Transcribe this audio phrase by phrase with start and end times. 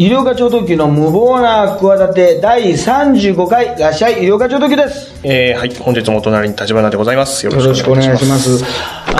[0.00, 5.74] 医療課長特急の無謀な企て第35回らっしゃい医療課長特急ですえー、はい。
[5.74, 7.44] 本日もお隣に立花でございます。
[7.44, 8.64] よよろしくお願いします。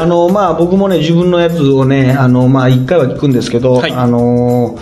[0.01, 4.79] あの、まあ、僕もね、自分のやつをね、あの、まあ、一回は聞くんですけど、はいあの、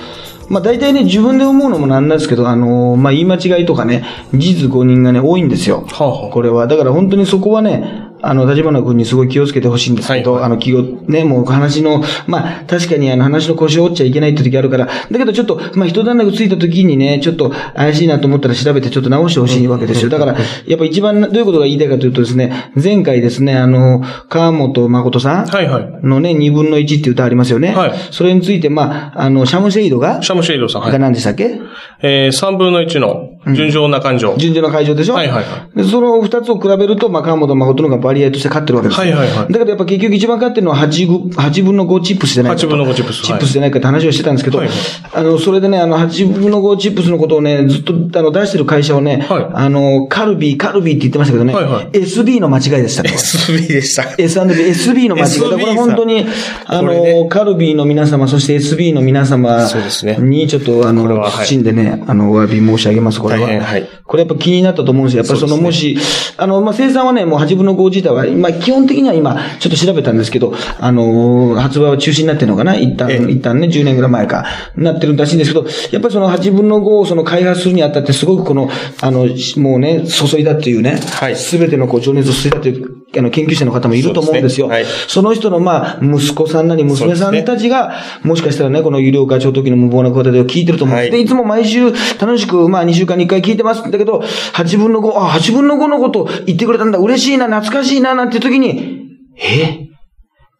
[0.50, 4.04] まあ、大体ね、自分で思うのもなんなんですけど、あの、まあ、言い間違いとかね、
[4.34, 5.86] 事実誤認がね、多いんですよ。
[5.90, 6.66] はあはあこれは。
[6.66, 20.10] だから本当にそこはね、あの、立花君にすごい気をつけてほしいんですけど、はいあの、気を、ね、もう話の、まあ、確かにあの話の腰を折っちゃいけないって時あるから、だけどちょっと、まあ、一段落ついた時にね、ちょっと怪しいなと思ったら調べてちょっと直してほしいわけですよ。
[20.10, 26.06] だから、やっぱ一番どういうことが言いたいかというとですね、前回ですね、あの、川本誠さんはいはい。
[26.06, 27.74] のね、二分の一っていう歌ありますよね。
[27.74, 30.92] はいそれについて、まあ、あの、シャムシェイドが、シャムシェイドさん、はい。
[30.92, 31.60] が何でしたっけ？
[32.02, 34.34] えー、3分の1の純情な感情。
[34.36, 35.14] 順序の会場でしょ？
[35.14, 39.16] はいはいはでその二つを比べると、まあ、川本誠の方がバリアとして勝ってるわけですよ。
[39.16, 42.66] はいはいはいだけどやっぱ結局一番勝ってるのは8分 ,8 分の5チップスじゃないかと。
[42.66, 44.76] 8分の5チップスチップスじゃないかって話をしてたんですけど、はいはい
[45.12, 53.08] あの、それでね、あの、8分の5チップスのことをね、ずっとあの出してる会社をね、はいあの、カルビー、カルビーって言ってましたけどね、はいはい SB の間違いでしたと。
[53.10, 54.14] SB でした。
[54.18, 55.40] S&B、SB の間違い。
[55.40, 56.26] これ本当に、
[56.66, 63.35] あの、カルビーの皆様、そして SB の皆様そうですねに、ちょっと、あの、これははい謹んでね、あの、お詫び申し上げます、これは。
[63.38, 63.60] 大変。
[63.60, 63.88] はい。
[64.04, 65.22] これやっぱ気になったと思うんですよ。
[65.22, 65.98] やっぱりその、もし、
[66.36, 72.76] あの、まあ、生産はね、もう8分の5自体は、まあ、基本的には今、ちょっと調べたんですけど、あの、発売は中止になってるのかな？
[72.76, 73.30] 一旦、ええ。
[73.30, 78.68] 一旦ね、10年ぐらい前か、なってるらしいんですけど、やっぱりその8分の5をその開発するにあたって、すごくこの、
[79.00, 79.26] あの、
[79.56, 81.36] もうね、注いだっていうね、はい。
[81.36, 84.66] すべてのこう情熱を注いだという、あの、研究者の方もいると思うんですよ。
[84.66, 84.84] そねはい。
[85.08, 90.96] その人の、まあ、息子さんなり娘さんたちが、もしかしたらね、この有料課長時の無謀な声を聞いてると思う。
[90.96, 91.10] んです。
[91.12, 91.18] はい。
[91.18, 93.86] で、いつも毎週楽しく、まあ、2週間に1回聞いてます。
[93.86, 99.06] んだけど、8分の5、あ、8分の5のこと言ってくれたんだ、嬉しいな、懐かしいな、なんて時に、
[99.38, 99.86] え？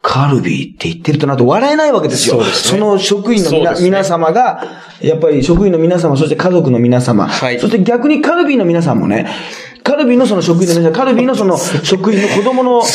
[0.03, 2.41] カルビーって言ってるとなと笑えないわけですよ。
[2.45, 2.81] そね。
[2.81, 3.91] の職員の皆,、そうですね。
[3.91, 4.63] 皆様が、
[5.01, 7.59] やっぱり職員の皆様、そして家族の皆様、はい。
[7.59, 9.27] そして逆にカルビーの皆さんもね、
[9.87, 12.91] カルビーのその職員の皆さん、カルビーのその職員の子供の、お父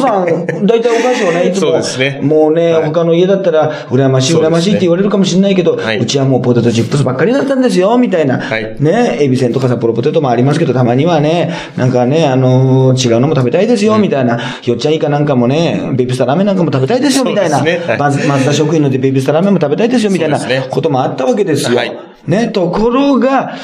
[0.00, 2.20] さん、大体お菓子をね、いつも、ね。
[2.22, 2.84] もうね、はい。
[2.84, 5.98] 他の家だったら、羨ましい、羨ましいって言われるかもしれないけど、はい。
[5.98, 8.38] うちはもうポテトチップスばっかりだったんですよ、みたいな。
[8.38, 8.76] はい。
[8.78, 14.38] ね、エビせんとか札幌ポテトもありますけど、たまにはね、なんかね、あのー違うのも食べたいですよ、みたいな。
[14.64, 17.58] よっちゃんイカなんかもね、ベビースターラーメンなんかも食べたいですよ、みたいな。
[17.58, 20.38] そうですねはい職員のでベビースターラーメンも食べたいですよ、みたいな
[20.70, 21.76] こともあったわけですよ。
[21.76, 21.92] はい。
[22.26, 23.54] ね、ところが、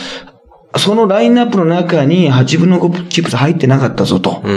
[0.78, 4.42] そのラインナップの中に8分の5チップス入ってなかったぞと。
[4.42, 4.52] う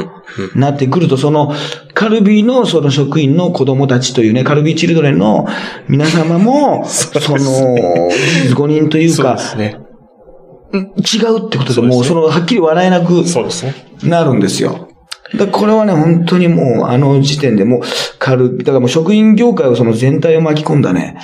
[0.58, 0.59] ん。
[0.59, 1.53] なってくると、その、
[1.94, 5.48] カルビーのその職員の子供たちというね、カルビーチルドレンの
[5.88, 9.38] 皆様も、 その、事実誤認というか。
[10.74, 13.24] 違うってことで、そうですねもうその、はっきり笑えなく。
[14.03, 14.90] なるんですよ。
[15.36, 17.82] だこれはね、本当にもう、あの時点でもう、
[18.20, 21.18] カルビ、だからもう職員業界をその全体を巻き込んだね、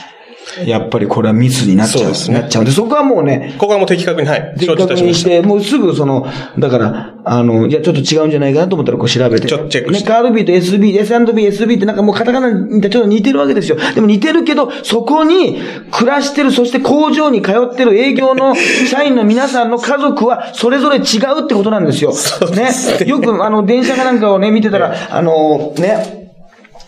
[0.65, 4.55] やっぱりこれは密になっちゃう、そうですねなっちゃうんで、そこはもうね、ここはもう的確に、はい。
[4.57, 4.75] 的。
[4.75, 6.25] 確にしたて、もうすぐその、
[6.59, 9.47] だから、あの、いや、ちょっと違うんじゃないかなと思ったらこう調べて。
[9.47, 13.77] ちょっとチェックしてね、カールビーと SB、S&B、SB ってなんかもうカタカナにちょっと似てるわけですよ。
[13.95, 15.59] でも似てるけど、そこに
[15.91, 18.55] 暮らしてる、そして工場に通ってる営業の
[18.89, 22.13] 社員の皆さんの家族はそれぞれ違うってことなんですよ。
[22.55, 22.69] ね。
[23.07, 26.20] よくあの、電車かなんかをね、見てたら、あの、ね、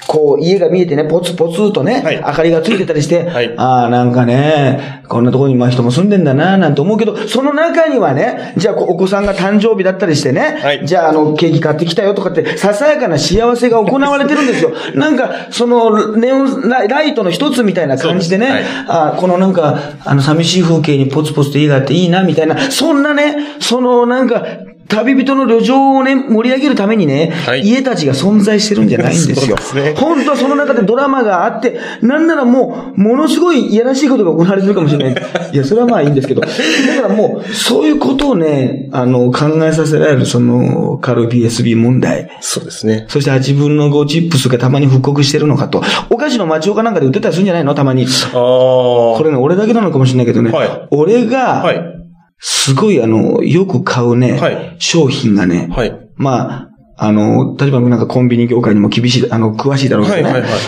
[0.08, 2.18] こう、家が見えてね、ポツポツとね、はい。
[2.18, 3.53] 明かりがついてたりして、はい。
[3.58, 10.86] ああ、なんかね、こんなところにまあ人も住んでんだな、なんて思うけど、その中にはね、じゃあこうお子さんが誕生日だったりしてね、はい。
[10.86, 14.72] じゃああの、ケーキ買ってきたよとかって、ささやかな幸せが行われてるんですよ。
[14.96, 24.44] なんか、その、ネオンライライトの一つみたいな感じでね、そうですあこのなんか、あの、寂しい風景にポツポツと家があっていいな、みたいな、そんなね、そのなんか、
[24.88, 29.56] 旅人の旅情をね、盛り上げるためにね、はい家たちが存在してるんじゃないんですよ。
[29.58, 35.24] そうですね本当はその中でドラマがあって、なんならもう、ものすごいいやらしいことが行われてるかもしれない。
[35.54, 36.42] いや、それはまあいいんですけど。
[36.42, 42.29] だからもう、そういうことをね、あの、考えさせられる、その、カル BSB 問題。
[42.41, 43.06] そうですね。
[43.08, 45.82] そして8分の5チップスがたまに復刻してるのかと。
[46.09, 47.74] お菓子の町岡なんかで売ってたりするんじゃないの？
[47.74, 48.06] たまに。
[48.06, 48.32] ああ。
[48.38, 50.52] これね、俺だけなのかもしれないけどね。
[50.52, 52.03] はい俺が、はい。
[52.45, 55.97] すごいあの、よく買うね、はい商品がね、はい。
[56.17, 60.23] まあ、あの、立花君なんかコンビニ業界にも厳しい、あの、詳しいだろうけどね。
[60.23, 60.59] はいはいはいはい。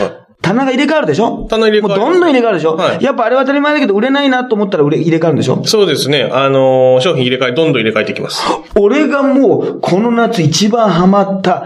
[0.41, 1.47] 棚が入れ替わるでしょ？
[1.49, 5.63] 棚入れ替わるもうどんどん入れ替わるでしょ、はいやっぱあれは当たり前だけど売れないなと思ったら売れ入れ替わるんでしょ？
[5.65, 6.29] そうですね。
[6.31, 8.43] あのー商品入れ替え、どんどん入れ替えていきます。
[8.79, 11.65] 俺がもう、この夏一番ハマった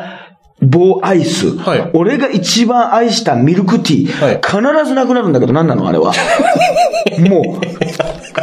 [0.62, 1.58] 棒アイス。
[1.58, 4.12] はい俺が一番愛したミルクティー。
[4.24, 4.36] はい
[4.76, 5.88] 必ずなくなるんだけど何なの？
[5.88, 6.14] あれは。
[7.28, 7.66] もう、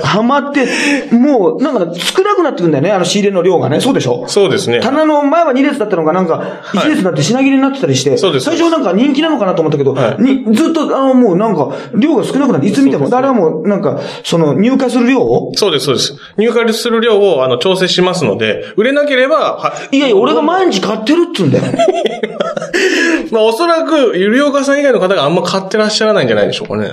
[0.06, 0.66] ハマって、
[1.14, 3.80] もう、なんか少なくなってくんだよね、あの仕入れの量がね。
[3.80, 4.24] そうでしょ？
[4.28, 4.80] そうですね。
[4.80, 15.52] 棚の前は2列だったのがなんか1列になって品切れになってたりして、そうです最初なんか人気なのかなと思ったけど、はいにずっとあのもうなんか量が少なくなって、いつ見ても、あれはもうなんか、その入荷する量を？
[15.54, 16.16] そうです、そうです。
[16.38, 21.64] 入荷する量を、あの、調整しますので、売れなければ、はいやいや、俺が毎日買ってるっつうんだよ。
[23.32, 26.92] まあ、おそらく、ゆりおかさん以外の方があんま買ってらっしゃらないんじゃないでしょうかね。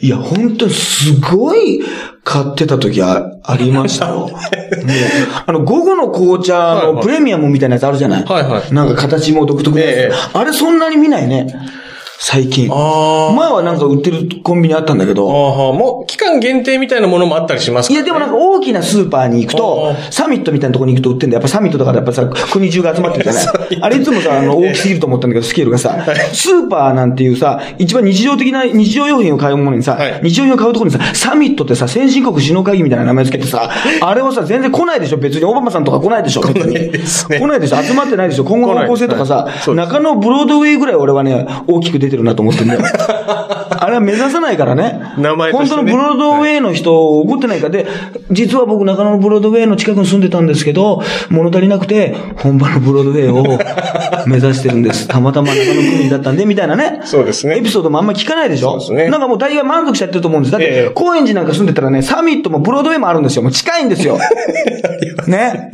[0.00, 1.82] いや、本当にすごい
[2.24, 4.30] 買ってた時あありましたよ。
[5.46, 8.24] あの、午後の紅茶のプレミアムみたいなやつあるじゃない？
[8.24, 8.74] はいはい。
[8.74, 10.16] なんか形も独特なやつ、ええ。
[10.34, 11.46] あれそんなに見ないね。
[12.18, 12.68] 最近。
[12.72, 21.42] あ前はなんか売ってるコンビニあったんだけど、ああ、もう、期間限定みたいなものもあったりしますかいや、でもなんか大きなスーパーに行くとあ、サミットみたいなところに行くと売ってんだよ。
[21.42, 23.46] やっぱサミットだからやっぱさ、国中が集まってるじゃない。
[23.82, 33.70] あれいつもさ、あの、大きすぎると思ったんだけど、スケールがさ、スーパーなんていうさ、一番日常的な日常用品を買うものにさはい、日常用品を買うところにさ、サミットってさ、先進国首脳会議みたいな名前つけてさ、
[34.00, 35.18] あれをさ、全然来ないでしょ。
[35.18, 36.40] 別にオバマさんとか来ないでしょ。
[36.40, 36.74] 別に。
[36.74, 37.38] 来ないですね。
[37.38, 37.82] 来ないでしょ。
[37.82, 38.44] 集まってないでしょ。
[38.44, 39.74] 今後の方向性とかさはい。
[39.74, 42.80] 中野ブロードウェイぐらい俺はね、大きく出てるなと思ってんだよ。
[43.78, 45.00] あれは目指さないからね。
[45.18, 47.86] 名前と本当のブロードウェイの人を怒ってないかで、
[48.32, 53.44] 実は僕中野のブロードウェイの近くに住んでたんですけど、物足りなくて、本場のブロードウェイを
[54.26, 55.06] 目指してるんです。
[55.08, 57.00] たまたま中野区民だったんで、みたいなね。
[57.04, 58.70] そうですねエピソードもあんま聞かないでしょ？
[58.70, 60.52] そうですねなんかもう大概満足しちゃってると思うんです。
[60.52, 63.42] だって、ええ高円寺なんか住んでたらね、サミットもブロードウェイもあるんですよ。
[63.42, 64.18] もう近いんですよ。
[65.30, 65.70] ね。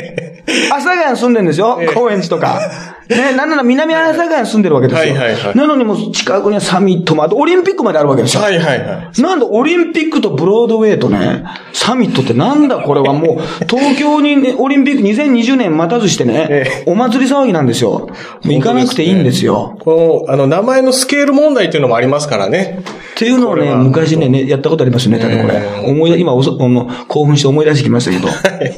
[0.70, 1.80] 阿佐ヶ谷に住んでるんですよ。
[1.94, 2.60] 高円寺とか。
[3.08, 5.14] ね、なんなら南阿佐ヶ谷に住んでるわけですよ。
[5.14, 8.42] はいはいはいなのにもう近くにはサミットもあって、オリンピックまであるわけですよ。
[8.42, 9.20] はいはいはい。
[9.20, 18.08] なんだ、オリンピックとブロードウェイとね、サミットってなんだこれはもう、東京にね、オリンピック2020年待たずしてねえ、お祭り騒ぎなんですよ。
[18.42, 19.76] 行かなくていいんですよ。
[19.80, 22.82] この、あの、名前のスケール問題っていうのもありますからね。
[23.22, 25.88] っていうのをね、昔ねね、やったことありますよ、ネタでこれ。
[25.88, 26.58] 思い出、今おそ、
[27.06, 28.28] 興奮して思い出してきましたけど。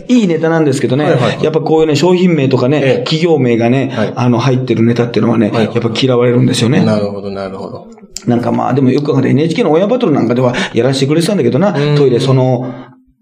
[0.08, 0.24] い。
[0.24, 2.98] いネタなんですけどね、はいはいやっぱこういうね、商品名とかね、ええ。
[2.98, 4.12] 企業名がね、はい。
[4.14, 5.74] あの、入ってるネタっていうのはね、はいはい。
[5.74, 6.84] やっぱ嫌われるんですよね。
[6.84, 7.88] なるほど、なるほど。
[8.26, 12.72] なんかまあ、でもよく考えて NHK の親バトルなんかではやらせてくれてたんだけどな、トイレその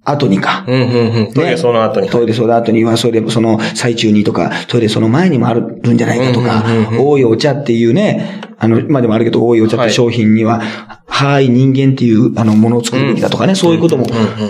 [0.04, 0.64] 後にか。
[0.66, 1.32] うん、うん、うん。
[1.32, 2.10] トイレその後に。
[2.10, 6.64] トイレその後には、それ、その最中にとか、トイレその前にもあるんじゃないかとか
[6.99, 10.60] 多いお茶っていうね、あの、今でもあるけど、多いお茶って商品には、
[11.06, 14.06] はい、人間っていう、あの、ものを作るべきだとかね、そういうことも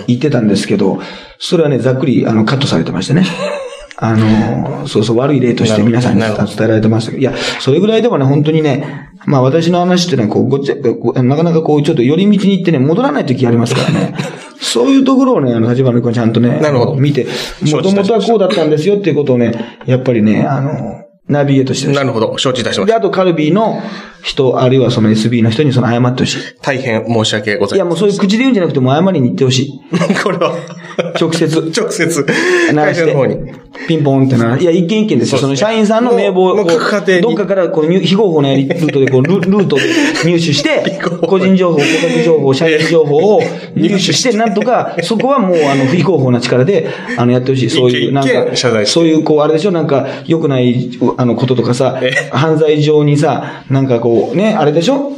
[0.07, 0.99] 言ってたんですけど、
[1.37, 3.25] それはね、ざっくり、あの、カットされてましてね。
[3.97, 10.75] あの、そうそう、悪い例として皆さんに伝えられてましたけど、いや、それぐらいでもね、本当にね、まあ私の話っていうのは、こう、ごっちゃ、
[11.23, 14.15] なかなかこう、ちょっと寄り道に行ってね、戻らない時ありますからね。
[14.59, 17.27] そういうところをね、あの、立花君ちゃんとね、なるほど見て、
[17.71, 19.53] もともとはこうだったんですよっていうことをね、
[19.85, 22.97] やっぱりね、あの、ナビゲートしてなるほど、承知いたしましで、た。
[22.97, 23.81] あとカルビーの
[24.21, 26.39] 人、あるいはその SB の人にその謝ってほしい。
[26.61, 29.81] 大変申し訳ございや、いまもうそういう口で言うんじゃなくて、もう謝りに行ってほしい。
[29.97, 30.17] せん。
[30.17, 30.53] これは、
[31.19, 31.45] 直接。
[31.75, 32.25] 直接、
[32.73, 33.37] 会社の方に。
[33.87, 35.39] ピンポンってなら、いや、一件一件ですよ。
[35.39, 36.65] その社員さんの名簿を、どっ
[37.35, 39.81] かから、こう、入非合法なルートで、こう、ル ルートで
[40.25, 43.41] 入手して、個人情報、顧客情報、社員情報を
[43.75, 46.87] 入手して、なんとか、そこはもう、あの、非合法な力で、
[47.17, 47.69] あの、やってほしい。
[47.69, 48.31] そういう、なんか
[48.85, 55.11] そういう、こう、あれでしょ、なんか、良くない、あの、こととかさえ、犯罪上にさ、なんかこう、ね、あれでしょ？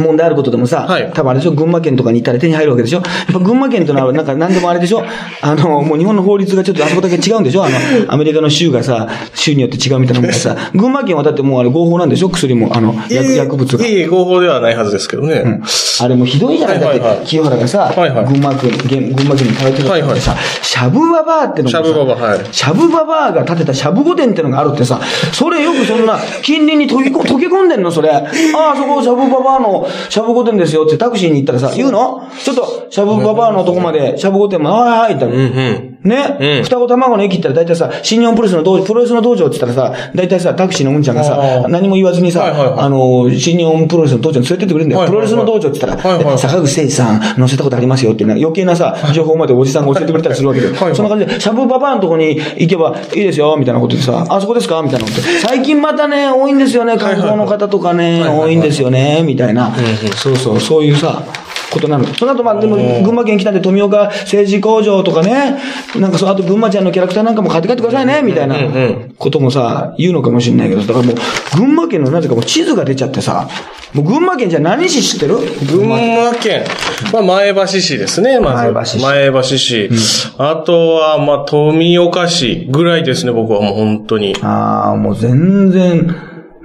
[0.00, 1.10] 問題あることでもさ、はい。
[1.14, 2.98] 多分あれでしょ群馬県とかに行ったら手に入るわけでしょ。
[3.00, 5.04] やっぱ群馬県とのは なんか何でもあれでしょ。
[5.42, 7.64] あの、もう日本の法律がちょっとあそこだけ違うんでしょ。
[7.64, 7.76] あの、
[8.08, 13.86] アメリカの州がさ、州によって違うみたいなもんでさ、群馬県はだってもうあれ合法なんでしょ薬も、あの、薬薬物が。
[13.86, 15.60] いい合法ではないはずですけどね。
[16.00, 17.08] あれもうひどいじゃない、はいはいはい。
[17.10, 18.24] だって、清原がさ、はいはい。
[18.26, 20.12] 群馬県、群群馬県に通ってたはいはい。
[20.12, 22.38] ってさ、しゃぶばばあってのもさしゃぶばばはい。
[22.50, 25.00] しゃぶばばあが建てたしゃぶ御殿ってのがあるってさ、
[25.32, 27.10] それよくそんな、近隣に溶け
[27.46, 28.10] 込んでんのそれ。
[28.10, 32.28] ああ、そこしゃぶばばあのしゃぶ御殿ですよってタクシーに行ったらさ、言うの？
[32.42, 35.44] ちょっと、しゃぶばばあのとこまで、しゃぶ御殿まで、はいはい、って言ったら。
[35.48, 35.89] うんうん。
[36.02, 36.62] ね、うん。
[36.64, 42.80] 双子卵の駅行ったら大体さ、新日本プロレスの道場、プロレスの道場って言ったらさ、大体さ、タクシーのうんちゃんがあさ、ー何も言わずにさ、はいはいはい。
[42.80, 45.00] あの、新日本プロレスの道場に連れてってくれるんだよ。
[45.00, 45.28] はいはいはい。
[45.28, 46.24] プロレスの道場って言ったら、はいはい。
[46.24, 50.76] はい坂口誠二さん乗せたことありますよってな余計なさ、情報までおじさんが教えてくれたりするわけで、はい。
[50.76, 50.96] はい。
[50.96, 54.80] そんな感じで、シャブババアのとこに行けばいいですよ、みたいなことでさ、あそこですか？
[54.82, 55.20] みたいなこと。
[55.20, 55.22] で。
[55.40, 58.38] 最近またね、多いんですよね、観光の方とかね、はいはいはい。
[58.38, 59.70] 多いんですよね、みたいな。
[60.16, 61.22] そうそう、そういうさ、
[61.70, 62.04] ことなの。
[62.14, 65.58] その後、まあ、でも、群馬県来たんで、富岡政治工場とかね、
[65.98, 71.14] なんかそう、あと群馬ちゃんのキャラクターなんかも買って帰ってくださいね、みたいなうんうんこともさ、言うのかもしれないけど、だからもう、
[71.56, 73.48] 群馬県のなぜかもう地図が出ちゃってさ、
[73.92, 75.36] もう群馬県じゃ何市知ってる？
[75.68, 76.64] 群馬県。
[77.12, 78.70] まあ、前橋市ですね、まず。
[78.70, 79.90] 前橋市前橋市。
[80.38, 84.36] あとは、まあ、富岡市ぐらいですね、僕はもう本当に。
[84.42, 86.14] ああ、もう全然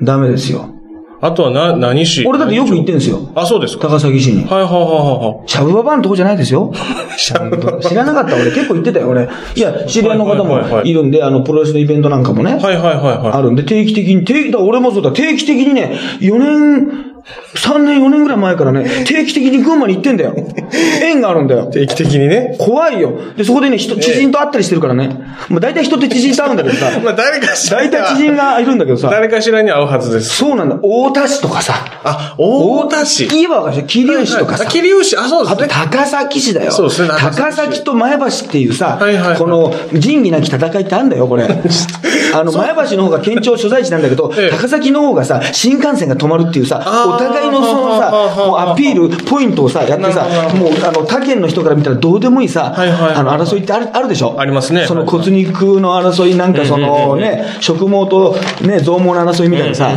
[0.04, 0.70] ダメですよ。
[1.22, 3.20] あとはな、何市俺だってよく行ってんですよ。
[3.36, 3.88] あ、そうですか。
[3.88, 4.44] 高崎市に。
[4.46, 6.72] はいはいはいはいシャブババアのとこじゃないですよ。
[7.18, 9.28] 知らなかった俺結構行ってたよ俺。
[9.56, 12.54] いや、知り合いの方もはいるんで、あの、プロレスのイベントなんかもね。
[12.54, 12.64] はい。
[12.64, 13.32] はいはいはいはい。
[13.34, 17.15] あるんで、定期的に、定期、だ俺もそうだ、定期的にね、4年、
[17.56, 20.36] 3年、4年ぐらい前からね、 定期的に群馬に行ってんだよ。
[21.02, 21.66] 縁があるんだよ。
[21.66, 22.56] 定期的にね。
[22.60, 23.14] 怖いよ。
[23.36, 25.10] で、そこでね、人、知人と会ったりしてるからね。
[25.50, 27.90] まあ大体人って知人と会うんだけどさ、 まあ誰かしら大。
[27.90, 30.36] 体知人がいるんだけどさ、誰かしらに会うはずです。
[30.36, 30.78] そうなんだ。
[30.84, 33.28] 大田市とかさ、あ、大田市。
[33.28, 35.18] 言えばわか桐生市とかさあ、桐生市。
[35.18, 35.74] あ、そうであとすね。
[35.74, 36.72] 高崎市だよ。
[36.72, 41.48] そうですね高崎と前橋っていうさ、はいはいはいこの仁義なき戦いってあんだよ、これ。
[42.34, 46.82] あの、前橋の方が県庁所在地なんだけど、ええ高崎の方がさ、新幹線が止まるっていうさ、
[47.16, 48.12] お互いのそのさ、
[48.46, 54.36] もうアピール、ポイントをさ、やってさもう、あの、他県の人から見たらどうでもいいさ、あの、争いってある、あるでしょ？
[54.38, 54.86] ありますね。
[54.86, 59.90] その骨肉の争いなんかそのね、植毛とね、増毛の争いみたいなさ、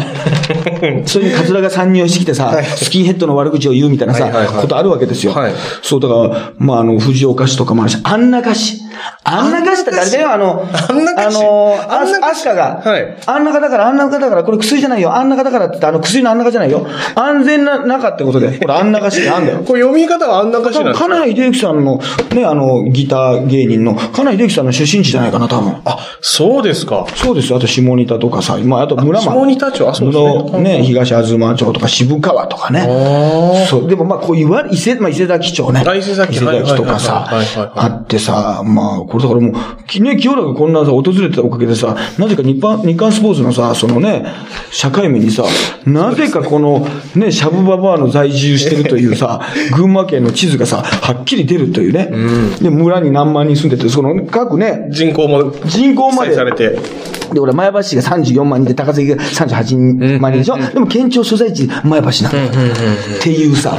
[1.06, 5.32] それにカツラが参入してきてさ、スキンヘッドの悪口を言うみたいなさことあるわけですよ。
[5.32, 8.82] はいそう、だから、まあ、あの、藤岡市とかもあるし、安中市。
[9.24, 16.86] 安中市って誰だよ、あの、安中市あの、あ安中市アスカが、はい安中だから、安中だから、これ薬じゃないよ、安中だからってあの、薬の安中じゃないよ。
[17.14, 19.58] 安全な中ってことで、 これ安中市ってあんだよ。
[19.58, 22.00] これ読み方はあんなかし多分、らですか金井秀幸さんの、
[22.34, 25.76] ね、あの、ギター芸人の、金井秀幸さんの出身地じゃないかな、多分。
[25.84, 27.06] あ、そうですか。
[27.14, 27.58] そうですよ。
[27.58, 29.46] あと、下仁田とかさ、まあ、あと村下も。
[29.46, 29.88] 仁田町？
[29.88, 32.80] あそうですねのね、東東町とか渋川とかね。
[32.80, 33.88] あそう。
[33.88, 35.84] でもまあ、こう言われ、伊勢、まあ、伊勢崎町ね。
[35.86, 37.28] あ伊勢崎伊勢崎とかさ
[37.74, 44.26] あってさ、まあ、これだからもう、きね、清らかこんなさ、訪れてたおかげでさ、なぜか日韓、日韓スポーツのさ、そのね、
[44.70, 45.44] 社会面にさ、
[45.86, 49.40] なぜかこの、ね、シャブババアの在住してるというさ、
[49.74, 52.10] 群馬県の地図がさ、はっきり出るというね。
[52.60, 56.78] で、村に何万人住んでて、その各ね、人口も人口までされて。
[57.32, 62.48] で、俺、前橋市が34万人で、高崎が38万人でしょ、でも、県庁所在地、前橋なんだよ。
[63.18, 63.76] っていうさ、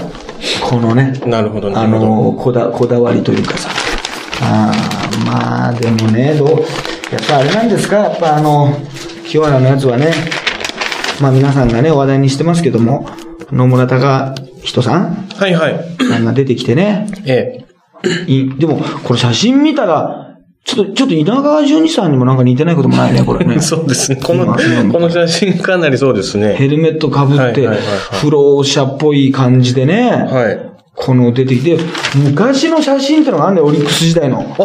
[0.61, 1.87] このね、なるほど、なあ。
[1.87, 3.69] の、こだ、こだわりというかさ。
[4.41, 6.59] あーまあ、でもね、どう、やっ
[7.27, 7.97] ぱあれなんですか？
[7.97, 8.73] やっぱあの、
[9.27, 10.13] 清原のやつはね、
[11.19, 13.09] まあ皆さんがね、話題にしてますけども、
[13.51, 15.27] 野村隆人さん？
[15.35, 15.79] はいはい。
[16.09, 17.65] なんか出てきてね、え
[18.27, 20.28] いでも、これ写真見たら、
[20.63, 23.59] ちょっと、ちょっと稲川淳二さんにもなんか似てないこともないね、 これねえ。。
[23.59, 24.19] そうですね。
[24.21, 26.55] この、この写真かなりそうですね。
[26.55, 27.79] ヘルメットかぶって、はいはいはいはい
[28.21, 30.59] 不老者っぽい感じでね、はい。
[30.95, 31.77] この出てきて、
[32.15, 34.55] 昔の写真ってのがあるんだよ、オリックス時代の。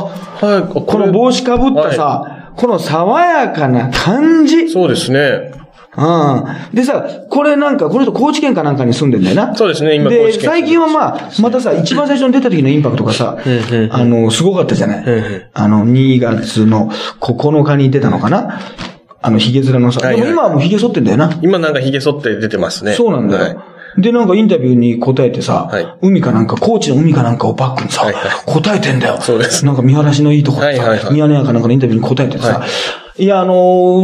[0.43, 0.63] あ、はい。
[0.73, 4.69] ここの帽子かぶったさ、この爽やかな感じ。
[4.69, 5.64] そうですね。
[5.97, 6.75] うん。
[6.75, 9.55] でさ、これなんか、この人高知県かなんかに住んでんだよな。
[9.55, 13.39] そうですね今高で、最近はまあ、またさ、一番最初に出た時のインパクトがさ、
[13.91, 15.05] あの、すごかったじゃない。
[15.53, 18.61] あの、2月の9日に出たのかな。
[19.23, 21.39] あの、髭面のさ、でも今はもう髭剃ってんだよな。
[21.43, 22.95] 今なんか髭剃って出てますね。
[22.95, 23.57] そうなんだよ。
[23.57, 29.21] はいで、なんかインタビューに答えてさ、はい海かなんか、高知の海かなんかをバックにさ、はいはい答えてんだよ。
[29.21, 32.69] そうですなんか見晴らしのいいところさ、はいはいはいミヤネ屋かなんかのインタビューに答えててさ、、はい
[33.19, 33.55] や、あの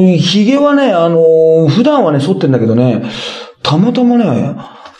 [0.00, 3.02] ー、髭はね、あのー、普段はね、剃ってんだけどね、
[3.62, 4.56] たまたまね、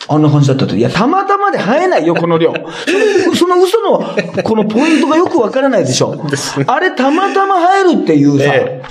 [0.08, 0.76] あんな感じだったって。
[0.76, 2.52] いや、たまたまで生えないよ、この量。
[3.36, 6.20] その嘘の、このポイントがよくわからないでしょ。
[6.66, 8.82] あれ、たまたま生えるっていうさ、え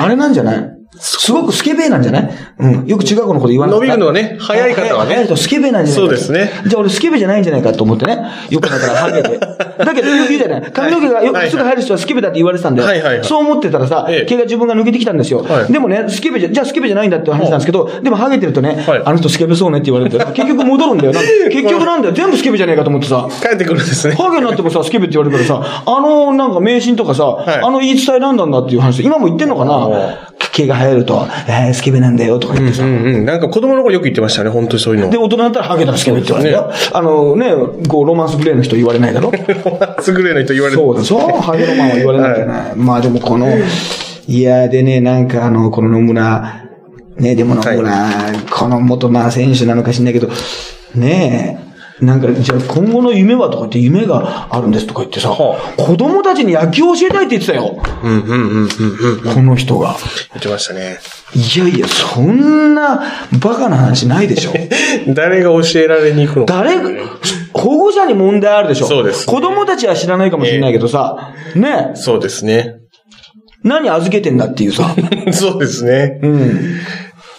[0.00, 0.77] あれなんじゃない？
[1.00, 2.30] すごくスケベなんじゃない？
[2.58, 2.86] うん。
[2.86, 6.50] よく中学校のこと言わなかった伸びるのがね早い方はね早い人スケベなんじゃないかそうですね。
[6.66, 8.18] じゃあ俺スケベじゃないんじゃないかと思ってね。
[8.50, 9.38] よくだからハゲて。
[9.78, 10.62] だけどよく言うじゃない。
[10.72, 12.88] 髪の毛がよはいくすぐ生える人はスケベだって言われてたんだよ。
[12.88, 15.44] はいはいはいそう思ってたらさ、ええ毛が自分が抜けてきたんですよ。
[15.48, 21.20] はいでもね、スケベじゃ、じゃあスケベじゃないんだって話なんですけど、でもハゲてるとね、はいあの人スケベそうねって言われて、結局戻るんだよ な。
[21.20, 22.14] 結局なんだよ。
[22.14, 23.26] 全部スケベじゃねえかと思ってさ。
[23.40, 24.14] 帰ってくるんですね。
[24.16, 30.27] ハゲになってもさ、スケベって言われるからさ、あの、なんか迷信とかさ、いあの言い伝えなんなんだっていう話で、今も言ってんのかな？
[30.62, 32.84] 毛が生えると、えー、スケベなんだよとか言ってさ。
[32.84, 33.24] うんうん。
[33.24, 35.10] なんか子供の頃よく言ってましたね、本当にそういうの。
[35.10, 36.70] で、大人だったらハゲたらスケベって言われるよ。
[36.92, 37.52] あのね、
[37.88, 39.32] こう、ロマンスグレーの人言われないだろ？
[39.32, 40.80] 優れないと言われる。
[40.80, 42.76] そうだ、そう、ハゲロマンは言われないじゃない。
[42.76, 43.48] まあでもこの、
[44.26, 46.64] いや、でね、なんかあの、この野村、
[47.16, 47.92] ね、でも野村、
[48.50, 50.28] この元まあ選手なのか知んないけど、
[50.94, 51.67] ねえ、
[52.00, 57.82] なんか、じゃあ今後の夢はとか言って夢があるんですとか言ってさ、は子供たちに野球を教えたいって言ってたよ。
[58.02, 59.34] うんうんうんうんうん。
[59.34, 59.96] この人が。
[60.30, 60.98] 言ってましたね。
[61.34, 63.02] いやいや、そんな
[63.40, 64.52] バカな話ないでしょ。
[65.14, 66.54] 誰が教えられに行くのか。
[66.54, 66.90] 誰が、
[67.52, 68.86] 保護者に問題あるでしょ。
[68.86, 72.76] そうです子供たちは知らないかもしれないけどさ、ねえそうですね。
[73.64, 74.94] 何預けてんだっていうさ。
[75.32, 76.20] そうですね。
[76.22, 76.60] うん。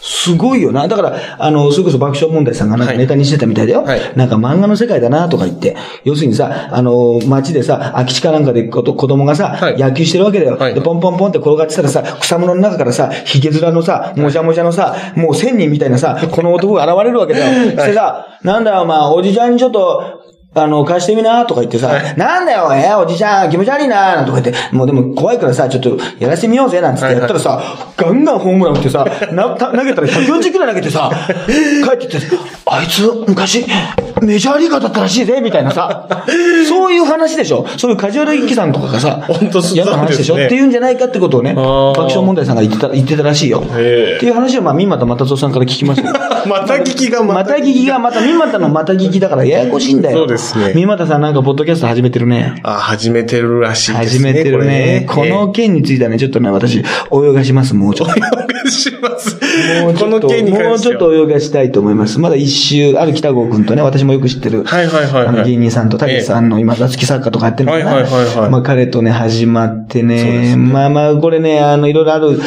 [0.01, 0.87] すごいよな。
[0.87, 3.83] だから、あの、それこそ爆笑問題さんがなんかネタにしてたみたいだよ。
[3.83, 5.75] はいなんか漫画の世界だなとか言って。
[6.03, 10.57] 要するにさ、あの、街でさ、空き地かなんかでこと子供がさ、はい野球してるわけだよ。
[10.57, 17.71] はいで、ポンポンポンって転がってたらさ、草むのの中からさ、ヒゲ面のさ、もじゃもじゃのさ、もう千人みたいなさ、この男が現れるわけだよ。
[17.71, 20.23] そしてさ、なんだよ、まあ、おじちゃんにちょっと、
[20.55, 27.13] あの、貸してみな、とか言ってさ、なんだよ、えーおじちゃん、気持ち悪いな、なんとか言って、もうでも怖いからさ、ちょっとやらせてみようぜ、なんつって。
[27.13, 27.61] やったらさ、
[27.95, 31.11] ガンガンホームラン打ってさ、な、た投げたら140くらい投げてさ、
[31.45, 32.27] 帰ってって、
[32.65, 33.63] あいつ、昔、
[34.23, 36.07] メジャーリーガーだったらしいぜ、みたいなさ、
[36.67, 37.65] そういう話でしょ？
[37.77, 40.33] そういう梶原一騎さんとかがさ、本当そう嫌な話でしょ？
[40.33, 42.01] っていうんじゃないかってことをね、爆ー。
[42.01, 43.61] 笑問題さんが言ってた、言ってたらしいよ。
[43.61, 44.17] へー。
[44.17, 46.15] っていう話を、まあ、三又又蔵さんから聞きまし たよ。
[46.47, 47.53] また聞きがまた。
[47.53, 50.17] 聞きが、また、三股のまた聞きだからややこしいんだよ。
[50.19, 52.59] そうですね三股さんなんか、ポッドキャスト始めてるね。
[52.63, 54.33] あ、始めてるらしいですね。
[54.33, 55.05] 始めてるね。
[55.09, 58.13] これの件についてはね、ちょっとね、私、泳がします、もうちょっと。
[58.15, 59.35] お願いします。
[59.83, 60.27] もうちょっと。
[60.27, 62.19] もうちょっと泳がしたいと思います。
[62.19, 64.63] まだ一周、ある北郷くんとね、私もよく知ってる。
[64.63, 67.93] はいはいはいはいあの芸人さんと、たけしさんの今、雑記作家とかやってるのかな。
[67.93, 70.51] はいはいはいはいまあ彼とね、始まってね。
[70.51, 72.39] すまあまあ、これね、あの、いろいろある、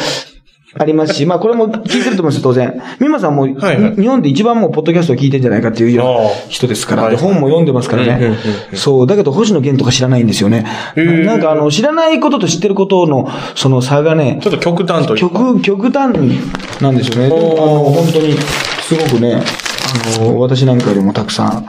[0.75, 2.81] ありますし、まあこれも聞いてると思いますよ、当然。
[2.99, 8.37] 美馬さんも、はいはい日本で一番もうポッドキャストを聞いてんじゃないかっていうような人ですから、本も読んでますからうんうんうんね。
[8.73, 10.65] そう、だけど星野源とか知らないんですよね。
[10.95, 15.39] なんかあの、知らないことと知ってることの、その差がね、ちょっと極端というか。
[15.39, 16.13] 極、極端
[16.81, 17.25] なんですよね。
[17.27, 18.33] あの、本当に、
[18.81, 19.41] すごくね、
[20.17, 21.65] あの、私なんかよりもたくさん、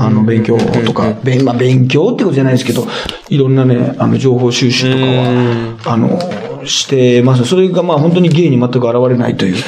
[0.00, 2.86] あの、勉強とか、勉まあ、勉強ってことじゃないですけど、
[3.28, 6.18] いろんなね、あの、情報収集とかは、あの、
[6.66, 7.44] してます。
[7.44, 9.56] それがまあ本当に芸に全く現れないという。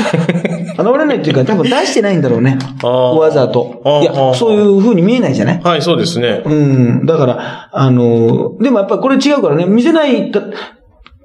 [0.80, 2.58] 現れないっていうか、多分出してないんだろうね。
[2.82, 5.60] わざといや、そういう風に見えないじゃない？
[5.62, 6.42] はい、そうですね。
[6.44, 7.06] うん。
[7.06, 10.42] だから、あの、でもやっぱりこれ違うからね、見せないだ、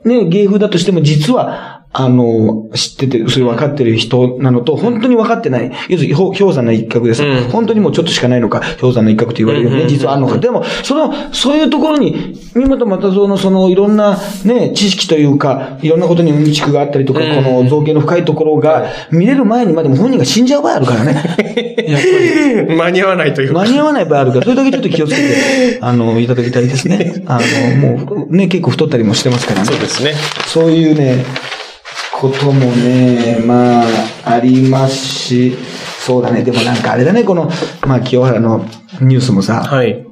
[0.04, 5.72] ね、芸風だとしても実は、あの、知ってて、それ分かってる人なのと、本当に分かってない。
[5.88, 7.24] 要するに、ほ氷山の一角です。
[7.24, 10.38] うん本当にもうちょっとしかないのか、氷山の一角と言われるよね、うんうんうん実はあるのか。
[10.38, 21.14] でも、その、そういうところに、三本又蔵のその、いろんなね、知識というか、いろんなことにうんちくがあったりとか、うんこの造形の深いところが、見れる前にまでも本人が死んじゃう場合あるからね。
[21.88, 22.76] やっぱり。
[22.76, 23.60] 間に合わないというか。
[23.62, 27.24] 間に合わない場合あるから、それだけちょっと気をつけて、 あの、いただきたいですね。
[27.26, 27.40] あ
[27.82, 29.66] の、もう、ね、結構太ったりもしてますからね。
[29.66, 30.14] そうですね。
[30.48, 31.24] そういうね、
[32.30, 33.86] こともね、まあ、
[34.26, 35.56] ありますし、
[36.00, 37.50] そうだね、でもなんかあれだね、この、
[37.86, 38.66] まあ、清原の
[39.02, 40.06] ニュースもさ、はい。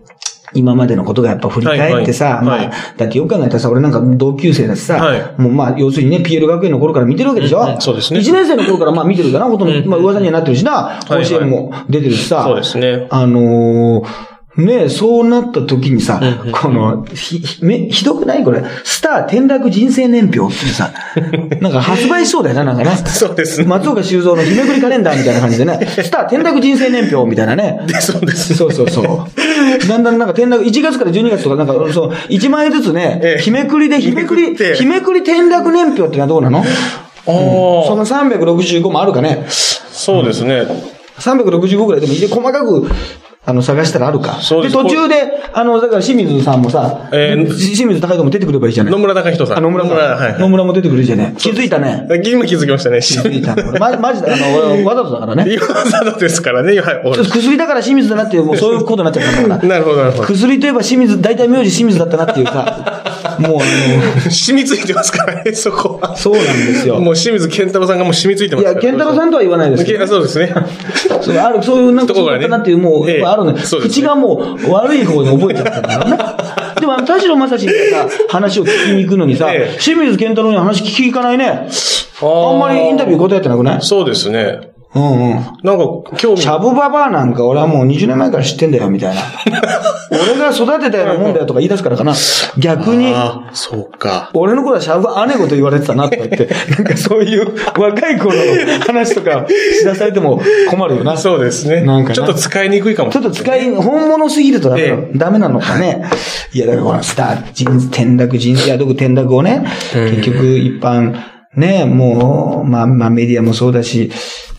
[0.56, 2.58] 今までのことがやっぱ振り返ってさ、はいはい。
[2.58, 5.42] はいまあ、だってよく考えたらさ、俺なんか同級生だしさ、はい。
[5.42, 8.20] もうまあ、要するにね、PL 学園の頃から見てるわけでしょ、うんうんそうですね。
[8.20, 13.08] 1年生の頃からまあ見てるかな、ほとんど、うんまあ噂にはなってるしな、甲子園も出てるしさ、そうですね。
[13.10, 18.64] あのーねそうなった時にさ、うんうんこの、ひ、ひめひどくないこれ？
[18.84, 20.92] スター転落人生年表ってさ、
[21.60, 22.96] なんか発売しそうだよな、なんかね。
[23.08, 23.66] そうですね。
[23.68, 27.80] 松岡修造の日めくりカレンダーみたいな感じでね、 スター転落人生年表みたいなね。
[27.88, 28.54] で、そうです。
[28.56, 29.88] そうそうそう。
[29.88, 36.60] だんだんなんか転落、1月から12月とかなんか、そう、1枚ずつねえ、え日めくりで、日めくり日めくり転落年表ってのはどうなの？
[36.60, 36.64] あ
[37.26, 39.46] その365もあるかね。
[39.50, 40.64] そうですね。
[41.20, 42.88] 365ぐらいでも細かく、
[43.46, 44.40] あの、探したらあるか。
[44.42, 45.16] そうです途中で、
[45.52, 49.58] あの、だから清水さんもさ、えー清水高いとも出てくればいいじゃない野村隆人さん。
[49.58, 49.98] あ野村さん。
[49.98, 50.40] はい。
[50.40, 51.36] 野村も出てくるじゃね。
[51.38, 52.08] 気づいたね。
[52.24, 53.02] 今気づきましたね。
[53.02, 55.54] 気づいたま、マジで、あの、俺わざとだからね。
[55.54, 56.80] 今ざとですからね。
[56.80, 57.02] はい。
[57.30, 59.58] 薬だから清水だなっていう、もうそういうことになっちゃったから。
[59.58, 60.24] なるほど、なるほど。
[60.24, 63.04] 薬といえば清水、大体名字清水だったなっていうさ、
[63.40, 67.00] もうあ 染みついてますからね、そこそうなんですよ。
[67.00, 68.82] もう清水健太郎さんがもう染みついてまいや、すから。
[68.92, 70.54] 健太郎さんとは言わないですけどけそうですね。
[71.22, 73.60] そうある、そういうなんかそうだったなっていう、もう、ええやっぱあるね。
[73.62, 76.18] そうですね口がもう悪い方に覚えちゃったんだからね。
[76.82, 77.72] でも、田代正史が
[78.10, 81.68] さ、話を聞きに行くのにさ、ええ清水健太郎に話聞きに行かないね。
[82.22, 83.82] ああんまりインタビュー答えてなくない？
[83.82, 84.73] そうですね。
[84.96, 85.34] うんうん。
[85.34, 89.22] なんか、興味シャブババアなんか俺はもう20年前から知ってんだよ、みたいな。
[90.12, 92.14] 俺が育てたようなもんだよとか言い出すからかな。
[92.58, 94.30] 逆に、ああ、そうか。
[94.34, 98.42] 俺の頃はシャブ姉子と言われてたなとか言って、 なんかそういう若い頃の
[98.86, 101.18] 話とかしだされても困るよな。
[101.18, 101.82] そうですね。
[101.82, 103.24] なんかなちょっと使いにくいかもしちょっ。
[103.24, 106.04] と使い、本物すぎるとダメなの、えダメなのかね。
[106.54, 111.16] いや、だからほら、スター、人、転落、人生やどく転落をね、結局一般、
[111.56, 114.12] ね、もう、まあ、まあメディアもそうだし、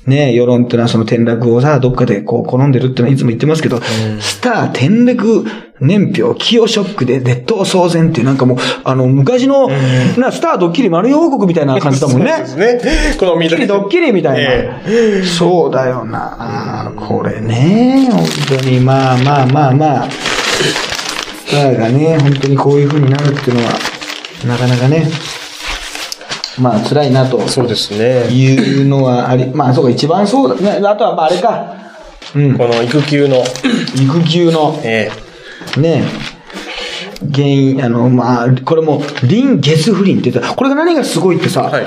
[0.07, 3.81] ね、世論ってのはその転落をさ、どっかでこう、好んでるってのはいつも言ってますけど、
[4.21, 5.47] スター、転落、
[5.81, 9.69] 年表、キヨショックで列島騒然っていうなんかもう、あの、昔の、
[10.19, 12.33] な、スタードッキリ丸い王国みたいな感じだもんね。
[12.47, 13.17] そうですね。
[13.19, 14.81] このドッキリドッキリみたいな。
[14.87, 16.93] えそうだよな。
[16.97, 20.11] これね、本当に、まあまあまあまあ。
[20.11, 23.73] スターがね、本当にこういう風になるっていうのは、
[24.47, 25.07] なかなかね、
[26.59, 27.41] まあ辛いなと。
[27.49, 28.29] そうですね。
[28.29, 30.81] いうのはあり、まあそうか、一番そうだ。
[30.81, 30.87] ね。
[30.87, 31.75] あとはまああれか。
[32.35, 32.59] うん。
[32.59, 33.43] この育休の、
[33.97, 35.11] 育休の、え
[35.77, 36.05] ね、
[37.33, 40.49] 原因、あの、まあ、これも、リンゲス不倫って言った。
[40.49, 41.87] ら、これが何がすごいってさ、はい。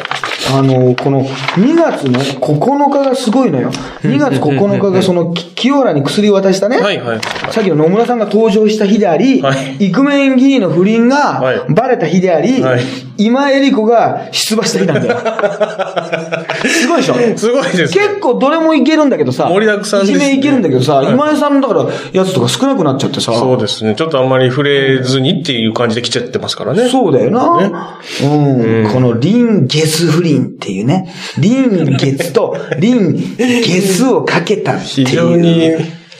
[0.53, 3.71] あの、この2月の9日がすごいのよ。
[4.03, 7.19] 2月9日がその、き清原に薬を渡したね、えはいはい。
[7.51, 9.87] さっきの野村さんが登場した日であり、はい。
[9.87, 11.57] イクメン議員の不倫はい。
[11.57, 12.81] がバレた日であり、はい
[13.17, 15.17] 今江里子が出馬した日なんだよ。
[16.67, 17.15] すごいでしょ？
[17.37, 18.05] すごいですね。
[18.07, 23.95] 結構どれもいけるんだけどさ、盛りだくさんですね一面いけるんだけどさ、はい今江さんのだからやつとか少なくなっちゃってさ、そうですね。
[23.95, 26.89] ちょっとあんまり触れずにっていう感じで来ちゃってますからね。
[26.89, 27.99] そうだよな。
[28.23, 28.89] うん。
[28.93, 31.13] このリンゲス不倫っていうね。
[31.37, 35.07] リンゲスとリンゲスをかけたっていう。
[35.07, 35.71] 非常に、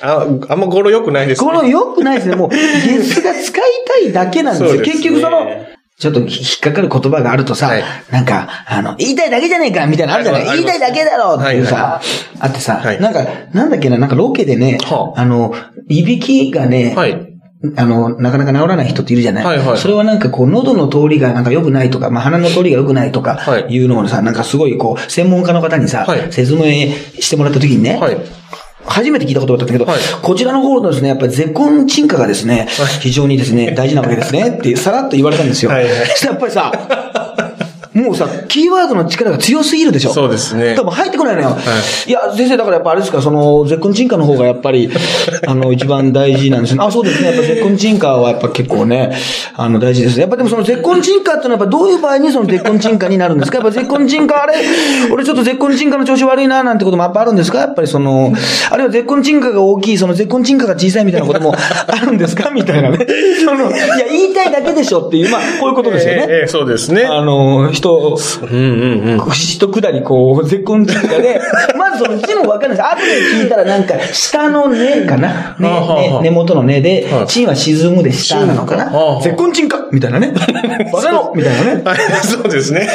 [0.02, 1.48] あ、あんま語呂良くないですね。
[1.50, 2.36] この良くないですね。
[2.36, 2.58] もう、 ゲ
[3.02, 3.62] スが使い
[4.04, 4.70] たいだけなんですよ。
[4.72, 5.48] すね結局その、
[6.00, 6.30] ちょっと引っ
[6.62, 7.84] かかる言葉があるとさ、はい。
[8.12, 12.02] なんか、あの、言いたいだけじゃねえかみたいなのあるじゃない、はい言いたいだけだろっていうさ、は
[12.40, 13.02] あってさ、はい。
[13.02, 15.22] なんか、なんだっけな、なんかロケでね、はあ。
[15.22, 15.56] あの、
[15.88, 17.34] いびきがね、はい。
[17.76, 19.78] あの、なかなか治らない人っているじゃない、はいはい。
[19.80, 26.32] それはなんかこう、喉の通りがなんか良くないとか、まあ鼻の通りが良くないとかはい、いうのをさ、なんかすごいこう、専門家の方にさ、はい。
[26.32, 26.62] 説明
[27.20, 28.18] してもらった時にね、はい。
[28.88, 30.02] 初めて聞いたことだったんだけど、はい。
[30.22, 32.68] こちらの方のですね、やっぱり絶根沈下がですね、
[33.02, 35.72] 非常にですね、大事なわけですね、ってさらっと言われたんですよ。
[35.72, 35.94] はいはい。
[36.24, 36.72] やっぱりさ、
[37.98, 40.14] もうさ、キーワードの力が強すぎるでしょ。
[40.14, 41.58] そうですね多分入ってこないのよ。
[42.06, 44.90] い、や、先生、だからやっぱあれですか、その、絶根沈下の方がやっぱり、
[45.48, 46.80] あの、一番大事なんですね。
[46.84, 47.30] あ、そうですね。
[47.30, 49.16] やっぱ絶根沈下はやっぱ結構ね、
[49.56, 50.22] あの、大事ですね。
[50.22, 53.58] やっぱでもその絶根沈下っていうのはやっぱどういう場合にその絶根沈下になるんですか？
[53.58, 54.54] やっぱ絶根沈下あれ、
[55.12, 57.60] 俺ちょっと絶根沈下の調子悪いななんてこともやっぱあるんですか？
[57.60, 58.34] やっぱりその、
[58.70, 61.56] あるいは絶根沈下が大きい、その絶根沈下が小さいみたいなことも
[61.88, 62.52] あるんですか？
[62.52, 63.00] みたいなね。
[63.44, 66.26] その、いや、言いたいだけでしょっていう、まあ、こういうことですよね。
[66.30, 67.04] ええええそうですね。
[67.06, 68.56] あの、人、うんう
[69.16, 69.32] んうん。
[69.32, 71.40] 一下りこう、絶根沈下で、
[71.78, 72.84] まずその字もわかんないです。
[72.84, 80.34] 後で聞いたらなんか、下の根かな、ねね根元の根では、い沈は沈むで下なのかな絶根沈下みたいなね。
[80.92, 81.82] バカのみたいなね。
[81.84, 82.88] はい、そうですね。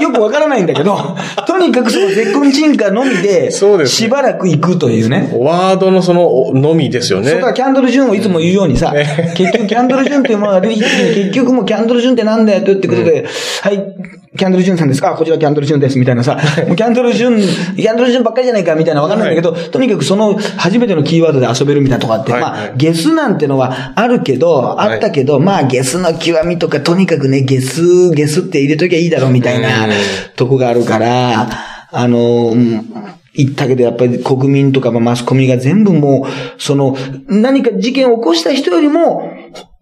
[0.00, 0.96] よくわからないんだけど、
[1.46, 5.30] とにかくその絶根沈下のみで、そうですねしばらく行くというね。
[5.38, 7.28] ワードのその、のみですよね。
[7.28, 13.26] それからキャンドル・ジュンをいつも言うようにさ、ね結局キャンドル・ジュンというものが出てきた時に、結局もうキャンドル・ジュンってなんだよってってことで、
[13.62, 13.94] はい、
[14.38, 15.00] キャンドル・ジュンさんです。
[15.00, 16.38] かあ、こちらキャンドル・ジュンです、みたいなさ、
[16.68, 29.92] もうキャンドル・ジュン、キャンドル・ジュンばっかりじゃないか、みたいなわかんないんだけど、とにかくその初めてのキーワードで遊べるみたいなとこあって、はいまあはい、ゲスなんてのはあるけど、あったけど、まあ、ゲスの極みとか、とにかくね、ゲス、ゲスって入れときゃいいだろう、みたいなうん。
[30.36, 31.48] とこがあるから、
[31.90, 32.84] あの、うん
[33.32, 36.96] 言ったけど、やっぱり国民とかまあマスコミが全部もう、その、
[37.28, 39.32] 何か事件を起こした人よりも、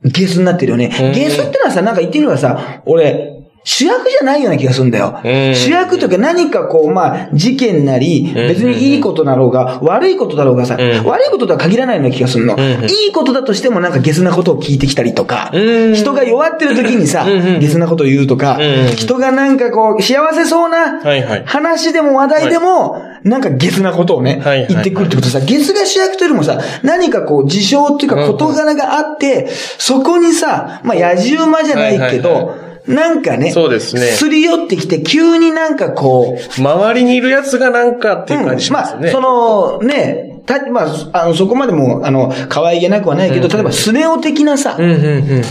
[0.04, 0.94] ゲスになってるよね。
[1.00, 1.12] うん。
[1.12, 5.20] ゲスってのはさ、なんか言ってみればさ、俺、主役じゃないような気がするんだよ。
[5.22, 5.54] うん。
[5.54, 8.48] 主役というか何かこう、まあ、事件なり、うん。
[8.48, 11.04] 別にいいことだろうが、悪いことだろうがさ、うん。
[11.04, 12.56] 悪いこととは限らないような気がするの。
[12.58, 15.94] いいことだとしてもなんかゲスなことを聞いてきたりとか、うん。
[15.94, 17.26] 人が弱ってる時にさ、
[17.60, 18.96] ゲスなことを言うとか、うん。
[18.96, 21.00] 人がなんかこう、幸せそうな
[21.44, 39.02] 話でも話題でも、なんかゲスなことをね、言ってくるってことさ、ゲスが主役というよりもさ、何かこう、事象っていうか事柄があって、そこにさ、まあ、野獣馬じゃないけど、なんかね、そうですねすり寄ってきて、急になんかこう、周りにいるやつがなんかっていう感じしますね。
[39.02, 45.44] まあ、その、ね、た、まあ、あの、そこまでも、あの、可愛げなくはないけど、例えば、スネ夫的なさ、うん、うん、うん、うん。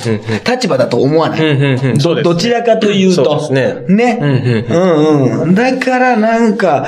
[0.43, 1.39] 立場だと思わない。
[1.39, 3.39] うんうんうんそうどちらかというと。
[3.39, 4.19] そうですねね。
[4.21, 5.55] うんうん。
[5.55, 6.87] だからなんか、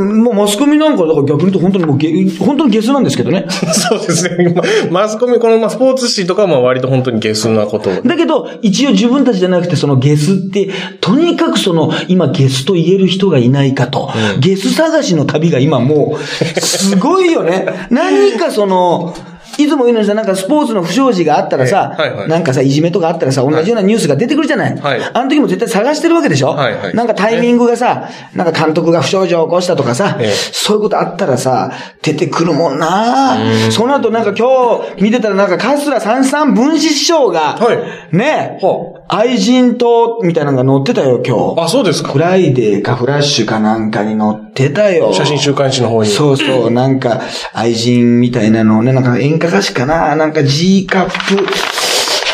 [0.00, 3.46] もうマスコミなんか、だから逆に言うと本当にもうゲ、本当にゲスなんですけどね。
[3.72, 4.54] そうですね。
[4.90, 8.02] まマスコミ、このまあスポーツ紙とかも割と本当にゲスなことを。
[8.04, 14.10] だけど、一応自分たちじゃなくて、そのゲスって、とにかくその、今ゲスと言える人がいないかと。
[14.40, 17.66] ゲス探しの旅が今もう、すごいよね。
[17.90, 19.14] 何かその、
[19.58, 22.28] いつも言うのにさ、なんかスポーツの不祥事があったらさ、ええはいはい。
[22.28, 24.76] なんかさ、いじめとかあったらさ、同じようなニュースが出てくるじゃない？
[24.76, 25.00] はい。
[25.02, 26.94] あの時も絶対探してるわけでしょ、はいはい。
[26.94, 30.30] なんかタイミングがさ、なんか監督が不祥事を起こしたとかさ、ええ。
[30.30, 33.36] そういうことあったらさ、出てくるもんな。
[33.70, 38.16] その後なんか今日見てたらなんか桂三三分子師匠が、はい。
[38.16, 41.64] ねえ、は愛人と、みたいなのが載ってたよ、今日。
[41.64, 42.20] あ、そうですかフ。
[42.20, 45.12] ライデーかフラッシュかなんかに載ってたよ。
[45.12, 46.08] 写真週刊誌の方に。
[46.08, 47.20] そうそう、なんか、
[47.52, 50.14] 愛人みたいなのをね、なんか演歌歌手かな？
[50.14, 51.44] なんか G カップ、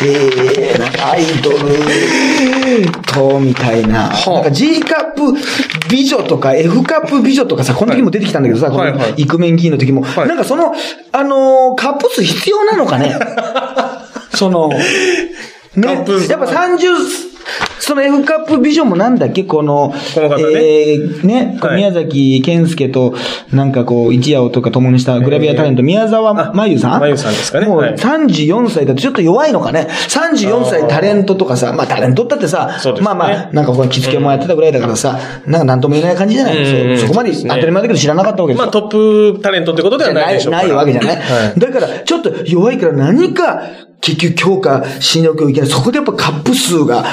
[0.05, 1.59] えー、なんかアイドル
[3.15, 4.11] と、みたいな。
[4.11, 5.33] はあなんか G カップ
[5.89, 10.03] 美女とか F カップ美女とかさ、この時も出てきたんだけどさ、はいこのはいイクメン議員の時も。
[10.03, 10.75] はいなんかその、
[11.13, 13.19] あのーカップ数必要なのかね？
[14.37, 14.71] その、
[15.77, 17.37] ね、やっぱ30
[17.79, 19.45] その F カップビジョンもなんだっけ？
[19.45, 20.43] この、この方ね。
[20.93, 21.77] えー、ね、はい。
[21.77, 23.15] 宮崎健介と、
[23.53, 27.01] なんかこう、一夜をとか共にしたグラビアタレント、宮沢真由さん？
[27.01, 27.67] 真由さんですかね。
[27.69, 27.95] もうはい。
[27.95, 33.01] 34歳だとちょっと弱いのかね？34歳タレントとかさ、まあタレントだってさ、ね。
[33.01, 38.65] まあまあ、なんかこの着付けもやってたぐらいだからさ、なんかなんとも言えない感じじゃない、うんそそこまで当たり前だけど知らなかったわけですよ。
[38.65, 40.53] まあトップタレントってことではないでしょう。
[40.53, 41.61] ないわけじゃない、はい。
[41.61, 43.63] だから、ちょっと弱いから何か、
[44.07, 45.71] 結局強化しなきゃいけない。
[45.71, 47.05] そこでやっぱカップ数が、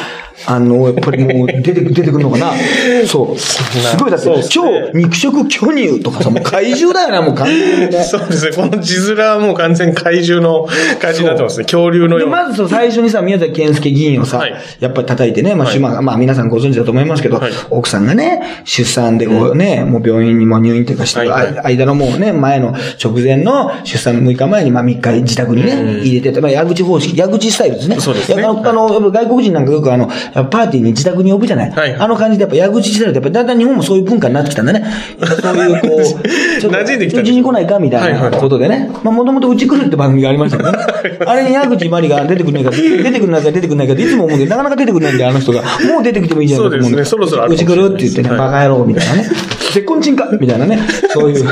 [0.47, 2.51] あの、やっぱりもう出て、出てくるのかな？
[3.07, 3.39] そう。
[3.39, 3.63] す
[3.97, 8.03] ごい、だって、ね超肉食巨乳とかさ、もう怪獣だよな、もう完全にね。
[8.03, 8.51] そうですね。
[8.51, 10.67] この字面はもう完全に怪獣の
[10.99, 11.65] 感じになってますね。
[11.65, 12.43] 恐竜ので、ような。
[12.43, 27.99] まずそう最初にさ、宮崎健介議員をさ、はいやっぱり叩いてね、まあ、はいまあ、まあ、皆さんご存知だと思いますけど、はい奥さんがね、出産でこうね、もう病院にも入院というかして間のもうね、前の直前の出産6日前に、まあ3日自宅にね、入れてて、まあ矢口方式、矢口スタイルですね。
[27.99, 31.71] そうですねあの、外国人なんかよくあの、パーティーに自宅に呼ぶじゃない。
[31.71, 34.83] はいはいあの感じでやっぱ矢口スタイルで、やっぱだんだん日本もそういう文化になってきたんだね。
[35.41, 38.89] そういうこう、ちょっと馴染んできたんですうちに来ないかみたいなことでね。
[39.03, 40.77] まあもともとうち来るって番組がありましたけどね。
[41.25, 45.61] あれに矢口まりが出てくるないか、出てくるないか出てくるないかっていつも思うけど、なかなか出てくるないんで、あの人が。
[45.61, 49.29] もう出てきてもいいじゃないかと思うんそうですねそろそろうち来るって言ってね、はいバカ野郎みたいなね。
[49.73, 50.79] 結婚賃かみたいなね。
[51.09, 51.45] そういう。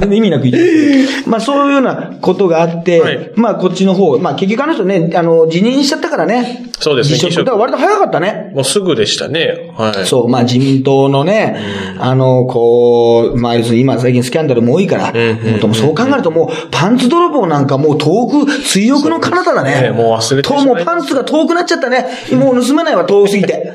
[0.00, 6.70] 全然意味なく言ってまあそういうようなことがあって、はいまあこっちの方、まあ結局あの人ね、あの、辞任しちゃったからね。
[6.80, 7.44] そうですね辞職。
[7.44, 8.50] だから割と早かったね。
[8.54, 9.72] もうすぐでしたね。
[9.76, 10.06] はい。
[10.06, 11.56] そう、まあ自民党のね、
[11.98, 19.82] あの、こう、まあ要するに今最近スキャンダルも多いから、んうんそう考えるともうパンツ泥棒なんかもう遠く、追憶の彼方だね。
[19.82, 22.06] ねもう忘れてもうパンツが遠くなっちゃったね。
[22.32, 23.72] もう盗めないわ、遠すぎて。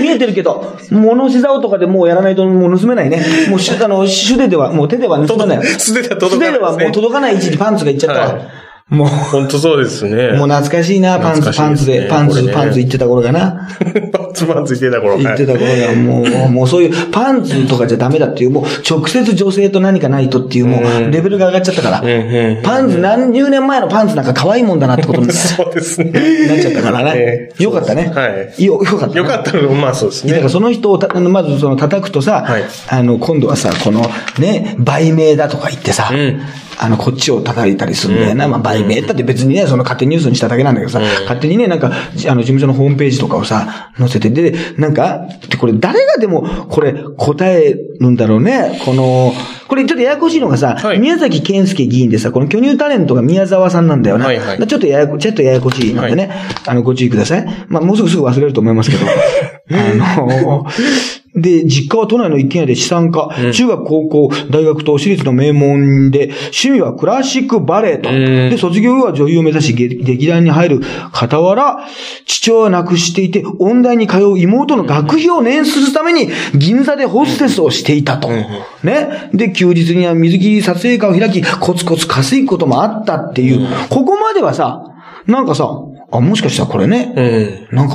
[0.00, 3.24] 見えてるけど、物し竿とかでもうやらないともう盗めないね。
[3.48, 5.66] もうし、あの、手ででは、もう手では盗めない。
[5.78, 8.26] 素手では届かないね素手ではもう届かない位置にパンツがいっちゃったわ。
[8.34, 10.38] はいもう、本当そうですね。
[10.38, 13.68] もう懐かしいな、パンツ、懐かパンツで、パンツ、ねパンツ言 ってた頃がな。
[14.12, 15.18] パンツパンツ言ってた頃。
[15.18, 22.04] 言ってた頃が、もう、もうそういうパンツとかじゃダメだっていう、もう直接女性と何かないとっていう、もうレベルが上がっちゃったから。
[22.62, 26.12] パンツ、何十年前のパンツなんか可愛いもんだなってことになっそうですね。
[26.62, 27.52] ちゃったからねえ。
[27.58, 28.12] えよかったね。
[28.14, 29.18] はいよ、よかった。
[29.18, 30.50] よかったの、まあそうですねだから。
[30.50, 36.40] その人をた、まずその叩くとさ、はいあの、今度はさ、このね、売名だとか言ってさ、ん
[36.78, 38.48] あの、こっちを叩いたりするんだよな。
[38.48, 48.80] まあ、売名だって別にね、その勝手にニュースにしただけなんだけどさ、勝手にね、なんか、じあの、事務所のホームページとかをさ、載せて、で、なんか、でこれ誰がでも、これ、答えるんだろうね。
[48.84, 49.32] この、
[49.68, 54.26] これちょっとややこしいのがさ、はい宮崎健介議員でさ、この巨乳タレントが宮沢さんなんだよな。
[54.26, 56.30] はいはいちょっとややこ、ちょっとややこしいのでね、
[56.66, 57.66] あの、ご注意ください。
[57.68, 59.06] まあ、もうすぐすぐ忘れると思いますけど。
[59.72, 60.66] あの、
[61.36, 68.10] で、実家は都内の一軒家で資産家、中学、高校、大学と私立の名門で、趣味はクラシックバレエと。
[68.10, 70.80] んで、卒業後は女優を目指し、劇劇団に入る
[71.12, 71.78] 傍ら、
[72.24, 78.28] 父親を亡くしていて、音大に通う妹の学費を捻出するために、銀座でホステスをしていたと。
[78.30, 79.30] ね。
[79.34, 84.82] で、休日には水着撮影会を開き、コツコツ稼ぐこともあったっていう、ここまではさ、
[85.26, 85.68] なんかさ、
[86.12, 87.12] あ、もしかしたらこれね、
[87.70, 87.76] うん。
[87.76, 87.94] なんか、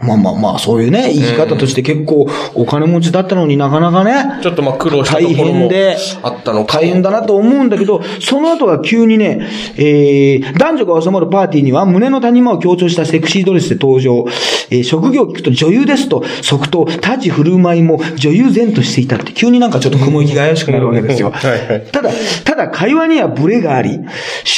[0.00, 6.78] まあまあまあ、そういうね、生き方として結構お金持ちだったのになかなかね、ちょっとまあ苦労したと大ころも変で、あったのか。
[6.78, 9.40] 大変だなと思うんだけど、その後は急にね、
[9.76, 14.24] えー、男女が収まるパーティーには胸の谷間を強調したセクシードレスで登場。
[14.70, 21.30] えー、職業を聞くと女優ですと、即答、立ち振る舞いも女優前としていたって、急になんかちょっと雲行きが怪しくなるわけですよ。
[21.30, 22.10] はいはいただ、
[22.44, 23.98] ただ会話にはブレがあり、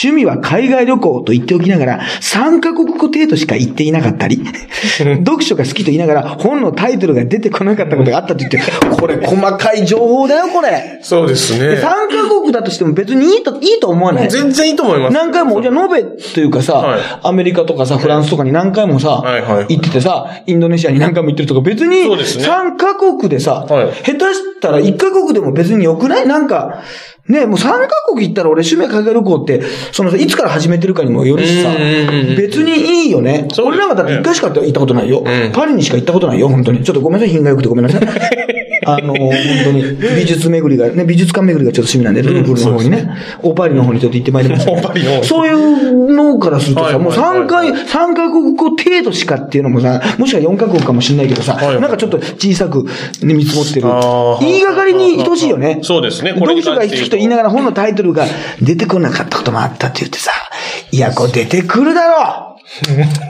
[0.02, 4.42] 趣味は海外旅行と言っておきながら、3カ国語程度しか言っていなかったり、
[5.30, 8.60] 読書が好きと言いながら、本のタイトルが出てこなかったことがあったと言って、
[8.98, 10.98] これ細かい情報だよ、これ。
[11.02, 11.80] そうです3ね。
[11.80, 11.94] カ
[12.28, 14.28] 国だとしても別にいいと、いいと思わない？
[14.28, 15.14] 全然いいと思います。
[15.14, 26.26] 何回も、じゃあ、延べというかさ、はいアメリカとかさ、フランスとかに何回もさ、はいはい行っててさ、インドネシアに何回も行ってるとか、別に、そうですね3カ国でさ、はい下手したら1カ国でも別に良くない？
[26.26, 26.82] なんか、
[27.30, 29.62] ね、もう3カ国行ったら俺、趣味海外旅行って、
[29.92, 31.70] そのさ、いつから始めてるかにもよるしさ
[32.36, 33.46] 別にいいよね。
[33.64, 35.20] 俺なんかだって1回しか行ったことないよ。
[35.20, 36.82] んパリにしか行ったことないよ、本当に。
[36.82, 38.00] ちょっとごめんなさい、品が良くてごめんなさい。
[38.86, 39.30] あの、本
[39.64, 39.82] 当に、
[40.16, 43.08] 美術巡りが、ね、美術館巡りがちょっと趣味なんで、ルーブルの方にね、
[43.42, 44.72] オパリの方にちょっと行ってまいりました。
[44.72, 45.56] オパリの方にそういう
[45.90, 52.84] のからするとさ、もう3回、3カ国語程度しかっていうのもさ、もしくは4カ国かもしれないけどさ、なんかちょっと小さく、
[53.22, 53.86] ね、見積もってる
[54.40, 55.80] 言いがかりに等しいよね。
[55.82, 56.34] そうですね。
[56.34, 58.26] これ読書が好きと言いながら本のタイトルが
[58.60, 60.30] 出てこなかったこともあったって言ってさ、
[60.92, 62.56] いや、これ出てくるだろ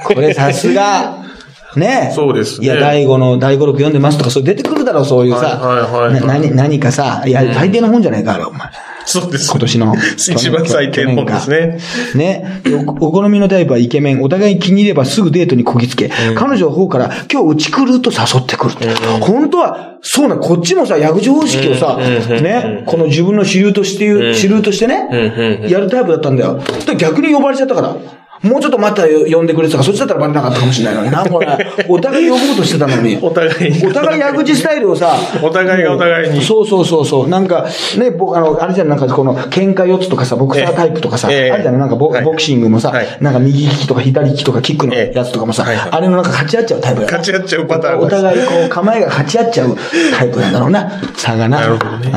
[0.03, 0.05] う。
[0.05, 1.19] これさすが、
[1.77, 2.13] ね。
[2.15, 2.67] そうですね。
[2.67, 5.59] いや、第五の、第五録読んでますとか、それ出てくるだろう、そういうさ。
[5.59, 6.21] はいはいはいはい。
[6.21, 8.69] な何、何かさ、いや、大抵の本じゃないか、あれ、お前。
[9.11, 9.51] そうです。
[9.51, 9.95] 今年の。
[10.17, 11.79] 一番最低のですね。
[12.15, 12.63] ね。
[13.01, 14.23] おお好みのタイプはイケメン。
[14.23, 16.11] お互い気に入ればすぐデートにこぎつけ。
[16.37, 18.75] 彼女の方から今日うち来ると誘ってくる。
[19.21, 26.61] 本当は、そうな、こっちもさ、薬事方式をさ、ね、この自分の主流として、主流としてね、やるタイプだったんだよ。
[26.87, 27.97] で逆に呼ばれちゃったから。
[28.43, 31.47] もうちょっと待ったら呼んでくれてたから、そっちだったらバレなかったかもしれないのにな、 これ。
[31.89, 33.19] お互い呼ぼうとしてたのに。
[33.21, 33.87] お互いに。
[33.87, 36.43] お互い薬事スタイルをさ、お互いがお互いに。
[36.43, 37.29] そうそうそうそう。
[37.29, 37.67] なんか、
[37.99, 49.77] ね、僕、あの、あれじゃん、なんかこの、喧嘩四つとかさ、ボクサータイプとかさ、ええあれじゃん、なんかボ,、はいボクシングもさ、はいなんか右利きとか左利きとかキックのええやつとかもさ、あれのなんか勝ち合っちゃうタイプ勝ち合っちゃうパターンお互いこう、構えが勝ち合っちゃう
[50.17, 51.61] タイプなんだろうな、差がな。
[51.61, 52.11] なるほどね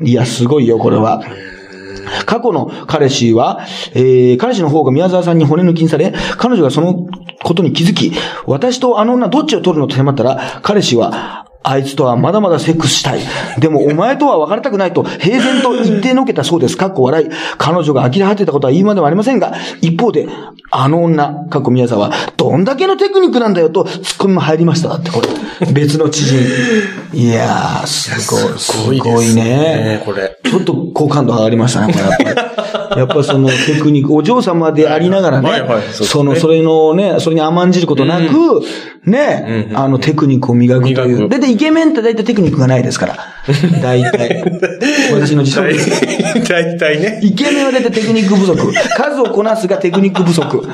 [0.00, 0.06] うん。
[0.06, 1.20] いや、すごいよ、これは。
[2.24, 3.60] 過去の彼氏は、
[3.92, 7.06] えー、彼氏の方が宮沢さんに骨抜きにされ、彼女がその
[7.42, 8.12] ことに気づき、
[8.46, 13.20] 私とあの女どっちを取るのと迫ったら、彼氏は、あいつとはまだまだセックスしたい。
[13.58, 16.76] でもお前とは別れたくないと平然と言ってのけたそうです。
[16.76, 17.28] かっこ笑い。
[17.58, 20.28] 彼女が呆れ果てたことは言いまでもありませんが、一方で、
[20.70, 24.90] あの女、かっこ宮沢、どんだけのテクニックなんだよとツッコミも入りました。
[24.90, 25.72] だってこれ。
[25.72, 26.38] 別の知人。
[27.12, 30.02] いやー、すごい、すごいね。
[30.06, 30.38] これ。
[30.44, 32.75] ちょっと好感度上がりましたね、これやっぱり。
[32.96, 38.62] やっぱそのテクニック、お嬢様でありながらね、はいはいそねその、それのね、それに甘んじることなく、
[39.06, 41.28] ね、あのテクニックを磨くという。
[41.28, 43.16] だいたいイケメンって大体テクニックがないですから。
[43.80, 44.42] 大体。
[45.14, 46.42] 私の自大称です。
[46.50, 47.20] 大体ね。
[47.22, 48.72] イケメンは大体テクニック不足。
[48.96, 50.68] 数をこなすがテクニック不足。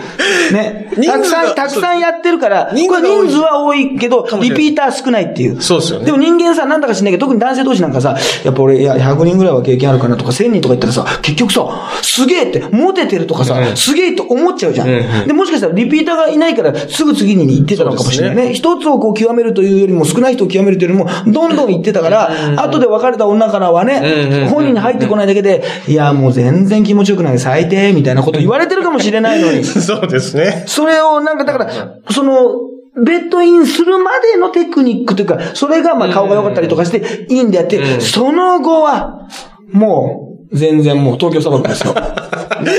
[0.51, 0.91] ね。
[1.07, 5.61] たくさん、たくさんやってるから、人数は多いけど、リピーター少ないっていう。
[5.61, 11.61] そうですよねでも人間さ、なんだか知んないけど、特に男性同士なんかさ、やっぱ俺、いや、100人ぐらいは経験あるかなとか、1000人とか言ったらさ、結局さ、
[12.03, 15.27] すげえって、モテてるとかさ、すげえと思っちゃうじゃん。
[15.27, 18.55] で、もしかしたらリピーターがいないから、すぐ次に行ってたのかもしれないね。
[18.55, 29.65] 一つをこう極めるというよりも、少ない人を極めるというよりも、どんどん行ってたから、後で別れた女からはね、本人に入ってこないだけで、いや、もう全然気持ちよくない、最低、みたいなこと言われてるかもしれないのに。
[29.65, 30.65] そうですね。
[30.67, 39.29] それをなんか、だから、その、ベッドインするまでのテクニックというか、それがまあ顔が良かったりとかしていいんであって、その後は、
[39.73, 40.22] もう、
[40.53, 41.95] 全然もう東京砂漠ですよ。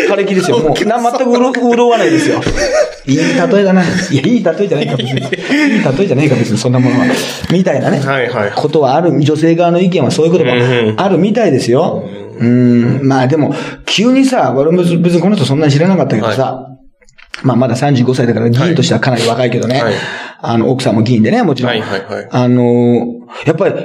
[0.10, 0.60] 枯れ木ですよ。
[0.60, 2.42] もう、な、全く潤潤わないですよ。
[3.06, 3.24] いい例
[3.60, 3.84] えだな。
[3.84, 5.20] いや、いい例えじゃないか、別に。
[5.20, 7.06] いい例えじゃないか、別に、そんなものは。
[7.52, 8.00] みたいなね。
[8.00, 10.52] はいはいことはある、女性側の意見はそういうことも
[10.98, 12.04] あるみたいですよ。
[12.40, 13.54] うん、まあでも、
[13.86, 16.68] 急にさ、俺も別にこの人そんなに知らなかったけどさ、
[17.44, 19.82] まあまだ35歳だから議員としてはかなり若いけどね。
[19.82, 19.94] はい
[20.46, 21.72] あの、奥さんも議員でね、もちろん。
[21.72, 23.06] はいはいはいあの、
[23.46, 23.76] やっぱり、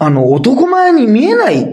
[0.00, 1.64] あの、男前に見えない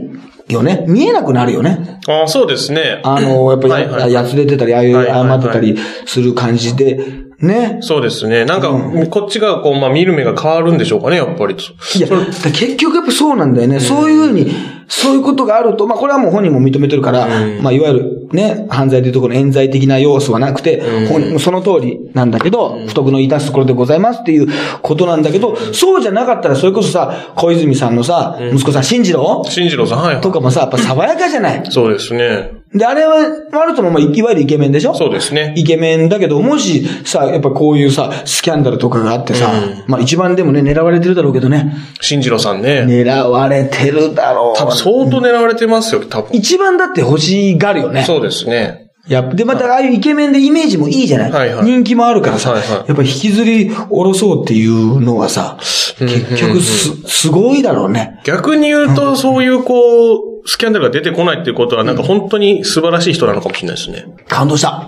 [0.53, 0.85] よね。
[0.87, 1.99] 見えなくなるよね。
[2.07, 3.01] ああ、そうですね。
[3.03, 6.99] あの、やっぱり、はいはいやつれてたり、ああいう謝ってたりする感じで、
[7.41, 7.80] ね。
[7.82, 8.45] そうですね。
[8.45, 8.69] なんか、
[9.10, 11.56] こっちがこう、まあ見る目が変わるんでしょうかね、やっぱり。
[11.56, 13.80] いや、結局やっぱそうなんだよね。
[13.80, 14.51] そういうふうに、
[14.88, 17.27] そういうことがあると、まあこれはもう本人も認めてるから、
[17.62, 24.47] まあいわゆるね、犯罪でいうところの冤罪的な要素はなくて、本その通りなんだけど、不徳の致すところでございますっていう
[24.82, 29.43] ことなんだけど、そうじゃなかったらそれこそさ、小泉さんのさ、息子さん、進次郎？
[29.45, 30.21] 新次郎さん、はいはい。
[30.21, 31.63] とかもさ、やっぱ爽やかじゃない？
[31.69, 32.61] そうですね。
[32.73, 33.15] で、あれは、
[33.51, 34.95] あるとも、まあ、いわゆるイケメンでしょ？
[34.95, 35.53] そうですね。
[35.57, 39.51] イケメンだけど、もしさ、やっぱこういうさ、スキャンダルとかがあってさ、
[39.88, 41.75] まあ一番でもね、狙われてるだろうけどね。
[41.99, 42.86] 新次郎さんね。
[42.88, 44.57] 狙われてるだろう。
[44.57, 46.29] 多分相当狙われてますよ、多分。
[46.34, 48.03] 一番だって欲しがるよね。
[48.03, 48.88] そうですね。
[49.07, 55.57] やで、またああいうイケメンでイメージもいいじゃない、はいはい人気もあるからさ、はいはいやっぱ引きずり下ろそうっていうのはさ、
[55.99, 58.21] 結局す、すごいだろうね。
[58.23, 64.06] 逆に言うと、そういうこう、スキャンダルが出てこないっていうことは、なんか本当に素晴らしい人なのかもしれないですね。
[64.27, 64.88] 感動した。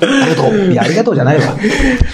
[0.00, 0.72] りがとう。
[0.72, 1.42] いや、ありがとうじゃないわ。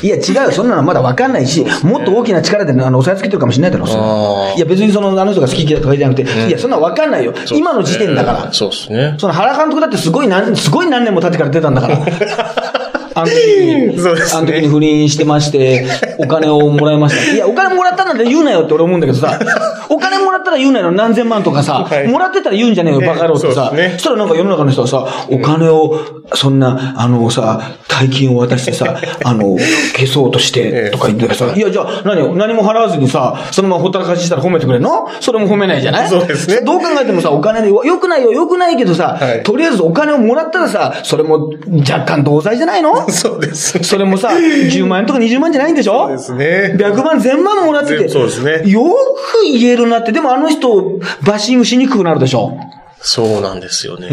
[0.02, 0.50] いや、違うよ。
[0.52, 7.34] そんなのまだわかんないし、もっと大きな力であの押さえつけてるかもしれないだろ、それあーいや、別にその、あの人が好き嫌いとかじゃなくて、いや、そんなのわかんないよ。
[7.52, 8.52] 今の時点だから。
[8.52, 9.14] そうですね。
[9.18, 11.98] その原監督だってすごい何、すごい何年も経ってから出たんだから。
[13.16, 15.86] あの時に、そうですねあの時に不倫してまして、
[16.18, 17.32] お金をもらいました。
[17.32, 19.38] いや、お金もらったなんて言うなよって俺思うんだけどさ、
[19.88, 22.08] お金ったら言うなよ、何千万とかさ、 はい。
[22.08, 23.72] もらってたら言うんじゃねえよ、バカ野郎ってさ。
[23.94, 25.98] そしたらなんか世の中の人はさ、お金を、
[26.34, 29.56] そんな、あのさ、大金を渡してさ、 あの、
[29.96, 35.06] 消そうとして、とか言ってさ、いや、じゃあ、何を、何も払わずにさ、そのままほったらかししたら褒めてくれるの？
[35.20, 36.08] それも褒めないじゃない？
[36.08, 36.60] そうですね。
[36.64, 39.42] どう考えてもさ、お金で、よくないよ、よくないけどさ、はい。
[39.42, 41.50] とりあえずお金をもらったらさ、それも
[41.88, 43.08] 若干同罪じゃないの？
[43.10, 43.84] そうですね。
[43.84, 46.06] それもさ、10万円とか20万じゃないんでしょ？
[46.08, 46.76] そうですね。
[46.78, 48.08] 100万、1000万もらってて。
[48.08, 48.62] そうですね。
[48.70, 50.12] よく言えるなって。
[50.12, 52.58] でもあの人、バッシングしにくくなるでしょ。
[53.00, 54.08] そうなんですよね。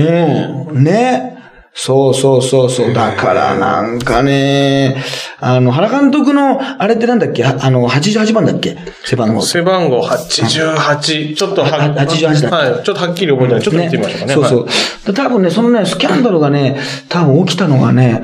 [0.69, 0.84] うん。
[0.84, 1.37] ね。
[1.73, 2.93] そうそうそうそう。
[2.93, 5.02] だからなんかね、
[5.39, 7.46] あの、原監督の、あれってなんだっけ？
[7.46, 8.77] ああの、88番だっけ？
[9.06, 9.41] 背番号。
[9.41, 11.33] 背番号88。
[11.33, 12.83] ちょっとは、は88だはい。
[12.83, 13.63] ちょっとはっきり覚えてない。
[13.63, 14.33] ちょっと見てみましょうかね。
[14.33, 14.69] そうそうは
[15.12, 15.13] い。。
[15.13, 16.77] 多分ね、そのね、スキャンダルがね、
[17.08, 18.21] 多分起きたのがね、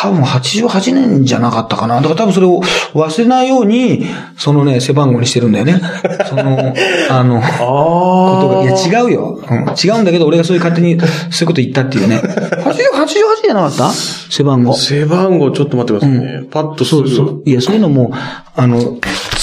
[0.00, 1.96] 多分88年じゃなかったかな。
[1.96, 2.62] だから多分それを
[2.94, 5.80] 忘れないように、そのね、背番号にしてるんだよね。
[6.28, 6.72] その、
[7.10, 9.40] あの、ことが、いや違うよ。
[9.50, 9.58] うん。
[9.82, 12.16] 違うんだけど、俺がそういう勝手に、そういうこと言ったっていうね。
[12.16, 12.72] 80、88
[13.44, 13.90] じゃなかった？
[13.90, 14.72] 背番号。
[14.74, 16.42] 背番号ちょっと待ってくださいね。
[16.48, 16.84] パッと。
[16.84, 17.42] そうそう。
[17.44, 18.12] いや、そういうのも、
[18.54, 18.78] あの、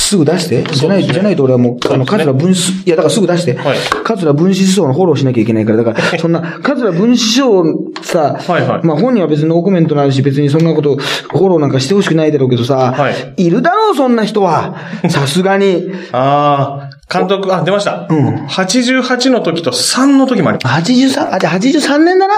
[0.05, 0.63] すぐ出して？
[0.63, 3.55] じゃない、じゃないと俺はもう、あの、桂文子、いや、だからすぐ出して。
[3.55, 7.63] はい桂文子師匠のフォローしなきゃいけないから、だから、 そんな、桂文子師匠
[8.03, 14.75] さ、はいはいまあ本人は別にノーコメントなんし、別にそんなこと、フォローなんかしてほしくないだろうけどさ、はいるだろう、そんな人は。
[15.09, 15.83] さすがに。
[16.11, 18.05] ああ、監督、あ、出ました。
[18.09, 20.91] うん88の時と3の時もあります。
[20.91, 22.35] 83、あ、じゃあ83年だな。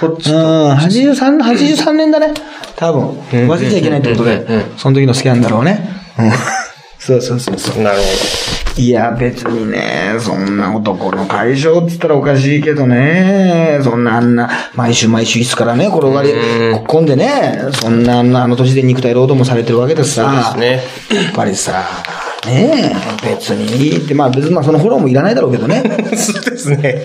[0.00, 0.36] こっちと。
[0.36, 2.32] うん、83、83年だね。
[2.76, 3.08] 多分。
[3.32, 4.46] 忘れちゃいけないってことで、
[4.76, 5.88] その時のスキャンダルをね。
[6.18, 6.30] うん。
[6.98, 7.82] そうそうそうそう。
[7.82, 8.02] なるほ
[8.80, 16.30] いや、別にね、そんな男の解消って言ったらおかしいけどね、そんなあんな、毎週毎週いつからね、転がり
[16.86, 20.52] 込んでね、そんなあんなあの年で肉体労働もされてるわけですさ。
[20.52, 21.82] そうですねやっぱりさ、
[22.46, 22.94] ね
[23.24, 25.82] え、別にいいって、まあ別にまあそのフォローもいらないだろうけどね。
[25.82, 25.88] ど。
[26.16, 27.04] そうですね。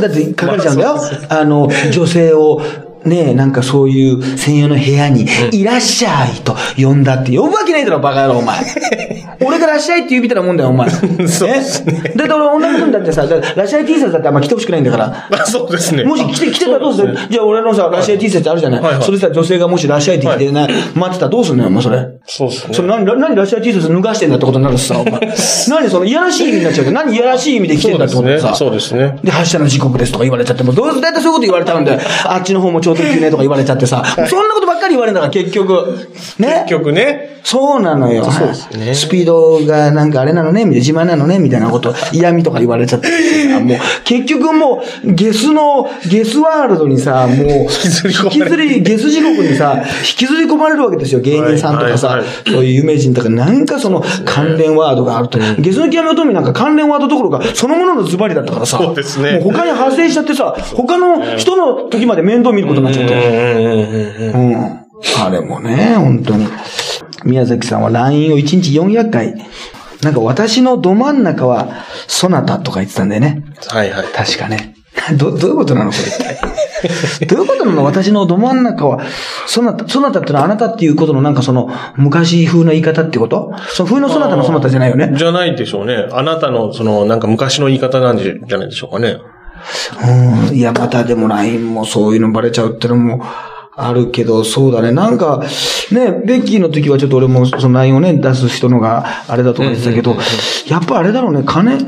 [0.00, 0.96] だって書かれちゃうんだよ。
[0.96, 2.60] まああの、女性を、
[3.04, 8.62] ねなんかそういう専用の部屋に、いらっしゃいと呼んだって呼ぶわけないだろ、バカ野郎、お前。
[9.44, 10.88] 俺がらっしゃいって言うみたいなもんだよ、お前。
[10.90, 15.26] そうですねだって俺女の子にだってさ、だらっしゃい T シャツだってあんま着てほしくないんだから。
[15.32, 16.04] あ そうですね。
[16.04, 17.16] もし来て、来てたらどうする？
[17.28, 22.06] じゃあ俺のさ、らっしゃい T シャツあるじゃない、はいはいそれさ、女性がもしらっしゃいって着てな、待ってたらどうすんのよ、お前それ？
[22.26, 22.74] そうですね。
[22.74, 25.20] それ何、何らっしゃい T シャツ脱がしてんだってことになるしさ、お前。
[25.68, 28.54] 何その、いやらしい意味になっちゃうけど、何いやらしい意味で来てんだってことでさ。
[28.54, 29.16] そうですね。
[29.24, 36.08] で、発射の時刻ですとか言われちゃって、もうどうだいたいそういうこと言われたんで、あっちの方も超ねとか言われちゃってさ、そんなことばっかり言われるんだから、結局。
[36.38, 36.64] ね。
[36.68, 37.32] 結局ね。
[37.44, 38.24] そうなのよ。
[38.30, 38.94] そうですね。
[38.94, 43.08] スピードがなんかあれなのね、みたいな、自慢なのね、みたいなこと、嫌味とか言われちゃって。
[43.60, 55.38] もう、結局もう、ゲスの、ゲスワールドにさ、もう、引ずり込まれるきずり、ゲス地獄にさ、引きずり込まれるわけですよ、芸人さんとかさ、そういう有名人とか、なんかその関連ワードがあると。
[55.58, 59.32] ゲスの極み乙女なんか関連ワードどころか、そのもののズバリだったからさ、そうですね。
[59.32, 64.32] もう他に派生しちゃってさ、他の人の時まで面倒見ることになっちゃって。
[64.34, 64.82] うん。
[65.24, 66.46] あれもね、本当に。
[67.24, 69.34] 宮崎さんは LINE を1日400回。
[70.02, 73.44] なんか私のど真ん中は、ソナタとか言ってたんだよね。
[73.68, 74.06] はいはい。
[74.08, 74.74] 確かね。
[75.16, 76.38] ど、どういうことなのこれ一体。
[77.26, 79.00] どういうことなの私のど真ん中は、
[79.46, 83.52] ソナタ、ソナタってのはあなたっていうことのなんかその、昔風の言い方ってこと？
[83.68, 85.12] その風のソナタのソナタじゃないよね。
[85.14, 86.06] じゃないでしょうね。
[86.10, 89.16] あなたの、その、なんか昔の言い方なんじゃないでしょうかね。
[90.50, 90.54] うん。
[90.54, 93.22] いや、またでも LINE もそういうのバレちゃうってのも、
[93.74, 94.92] あるけど、そうだね。
[94.92, 95.42] なんか、
[95.92, 100.14] ね、ベッキーの時はちょっと俺もその LINE をね、出す人のがあれだとか言ってたけど、
[100.66, 101.78] やっぱあれだろうね、金、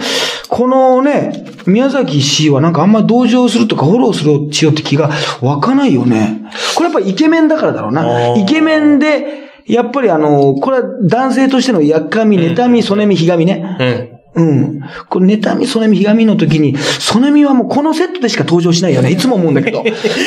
[0.48, 5.10] このね、宮崎氏はなんかあんま同情するとかフォローするしようって気が
[5.42, 6.42] 湧かないよね。
[6.74, 8.34] これやっぱイケメンだからだろうな。
[8.34, 14.13] イケメンで、やっぱりあの、これは男性としてのやっかみ、妬み、そねみ、ひがみね。
[14.34, 14.44] うん。
[14.44, 14.80] うん。
[15.08, 19.10] これ、妬み、そねみ、ひがみの時に、そねみはもうこのセットでしか登場しないよね。
[19.10, 19.84] いつも思うんだけど。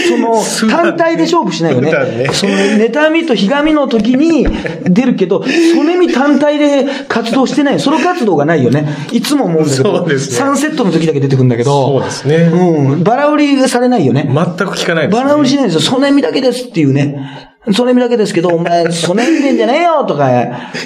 [0.07, 0.41] その、
[0.71, 2.29] 単体で勝負しないよねね。
[2.31, 4.47] その、妬みとひがみの時に
[4.89, 7.79] 出るけど、そねみ単体で活動してない。
[7.79, 8.87] ソロ活動がないよね。
[9.11, 9.97] いつも思うんだけど。
[9.97, 11.87] そうですね3セットの時だけ出てくるんだけど。
[11.87, 13.03] そうですねうん。
[13.03, 14.29] バラ売りされないよね。
[14.33, 15.81] 全く聞かないです、バラ売りしないんですよ。
[15.81, 17.56] ソネミだけですっていうね。
[17.73, 20.29] ソネミだけですけど、お前、ソネミってんじゃねえよとか、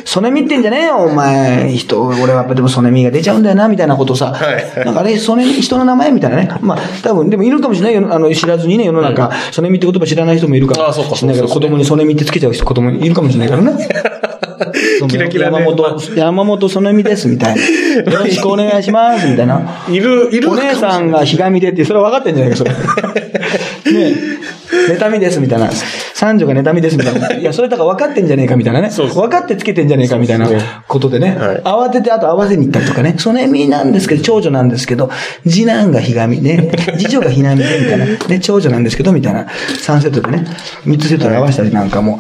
[0.06, 4.34] ソネミってんじゃねえよ、お前、人、俺はやっぱでもソネミが出ちゃうんだよな、みたいなことさ。
[4.34, 6.50] はいなんかあれ、ソネミ、人の名前みたいなね。
[6.62, 8.14] まあ、多分、でもいるかもしれないよ。
[8.14, 13.88] あの、知らずにね、世の中、ソネミって言葉知らない人もいるかあそうかもしれないけど、子供にソネミってつけちゃう人、子供にいるかもしれないからね。
[15.08, 17.62] キラキラね山本、山本ソネミです、みたいな。
[18.12, 19.62] よろしくお願いします、みたいな。
[19.90, 22.72] いる、いるお姉さんがひがみでって、それは分かってんじゃないか、それ。
[23.86, 24.14] ね
[24.90, 24.98] え。
[24.98, 25.70] 妬みです、みたいな。
[26.14, 27.34] 三女が妬みです、みたいな。
[27.34, 28.90] いや、それだから分かってんじゃねえか、みたいなね。
[28.90, 30.48] そう分かってつけてんじゃねえか、みたいな
[30.88, 31.36] ことでね。
[31.36, 33.16] はい慌てて、あと合わせに行ったりとかね。
[33.18, 35.10] そのみなんですけど、長女なんですけど、
[35.48, 36.72] 次男がひがみね。
[36.98, 38.06] 次女がひなみで、みたいな。
[38.06, 39.44] ね、長女なんですけど、みたいな。
[39.44, 40.46] 3セットでね。
[40.86, 42.20] 3つセットで合わせたりなんかも。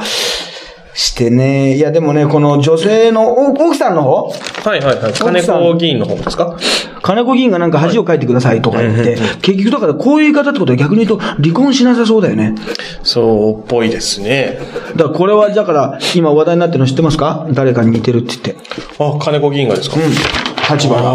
[0.93, 1.75] してね。
[1.75, 4.31] いや、でもね、この女性の、お奥さんの方？
[4.69, 5.13] はいはいはい。
[5.13, 6.57] 金子議員の方ですか？
[7.01, 12.55] 金子議員がなんか恥をかいてくださいとか言って、結局だからこういう言い方ってことは逆に言うと離婚しなさそうだよね。
[13.03, 14.59] そうっぽいですね。
[14.95, 17.47] だからこれはだから今話題になってるの知ってますか？
[17.51, 18.63] 誰かに似てるって言って。
[18.99, 19.95] あ、金子議員がですか？
[19.97, 20.11] うん。
[20.11, 21.09] 立場が。
[21.09, 21.11] あ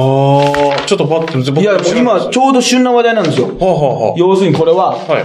[0.74, 3.46] あ、ちょっとパッと、僕いや、今ちょうど旬な話題なんですよ。
[3.46, 3.70] はあ、は
[4.08, 5.24] あは要するにこれは、あ、はい。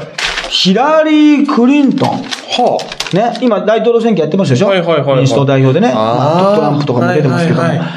[0.52, 2.10] ヒラリー・クリントン。
[2.10, 2.78] は
[3.14, 4.68] ね、今大統領選挙やってますでしょ？
[4.68, 5.18] はいはいはいはい。
[5.20, 5.94] 民主党代表でね。
[5.96, 5.96] あー。
[5.96, 7.62] まあトランプとかも出てますけども。
[7.62, 7.88] はいはいはい。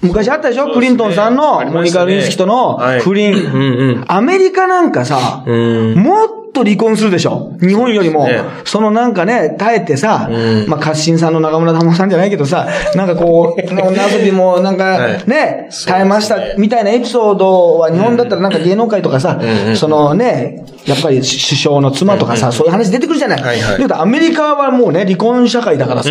[0.00, 3.00] 昔あったでしょ、クリントンさんのモニカ・ルインスキとのはい。
[3.00, 3.34] 不倫。
[3.34, 4.04] うんうん。
[4.08, 5.94] アメリカなんかさ、うん。
[5.96, 7.56] もっと離婚するでしょ。
[7.60, 8.28] 日本よりも。
[8.64, 10.68] そのなんかね、耐えてさ、うん。
[10.68, 15.22] まあ、カッシンさんの中村玉緒さんじゃないけどさ、なんかこう、 女遊びもなんかはい。
[15.26, 19.38] ね、耐えましたみたいなエピソードは日本だったらなんか芸能界とかさ
[19.74, 23.42] そのね、やっぱり首相の妻とかさ、そういう話出てくるじゃない。
[23.42, 23.72] はいはい。
[23.72, 26.10] だけどアメリカはもうね、離婚社会だからさ。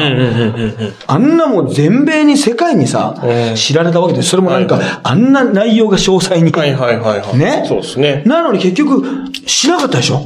[1.08, 3.56] あんなもう全米に世界にさう、ん。
[3.56, 4.30] 知られたわけです。
[4.30, 6.52] それもなんかあんな内容が詳細に。
[6.52, 7.38] はいはいはいはい。
[7.38, 7.64] ね。
[7.68, 8.24] そうですね。
[8.26, 9.04] なのに結局、
[9.46, 10.22] しなかったでしょ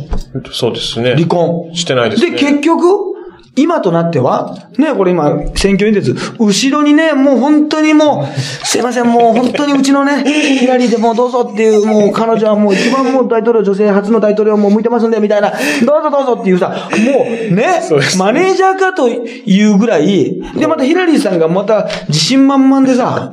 [0.51, 1.16] そうですね。
[1.16, 1.74] 離婚。
[1.76, 2.32] してないですね。
[2.32, 3.12] で、結局、
[3.56, 10.24] 今となっては、ね、これ今、選挙演説、後ろにね、もう本当にもう、すいません、もう本当にうちのね、
[10.58, 15.52] ヒラリーでもうどうぞっていう、もう彼女はもう一番もう大統領、女性初の大統領もう向いてますんで、みたいな、
[15.86, 17.82] どうぞどうぞっていうさ、もうね
[18.18, 23.32] マネージャーかというぐらい、で、またヒラリーさんがまた自信満々でさ、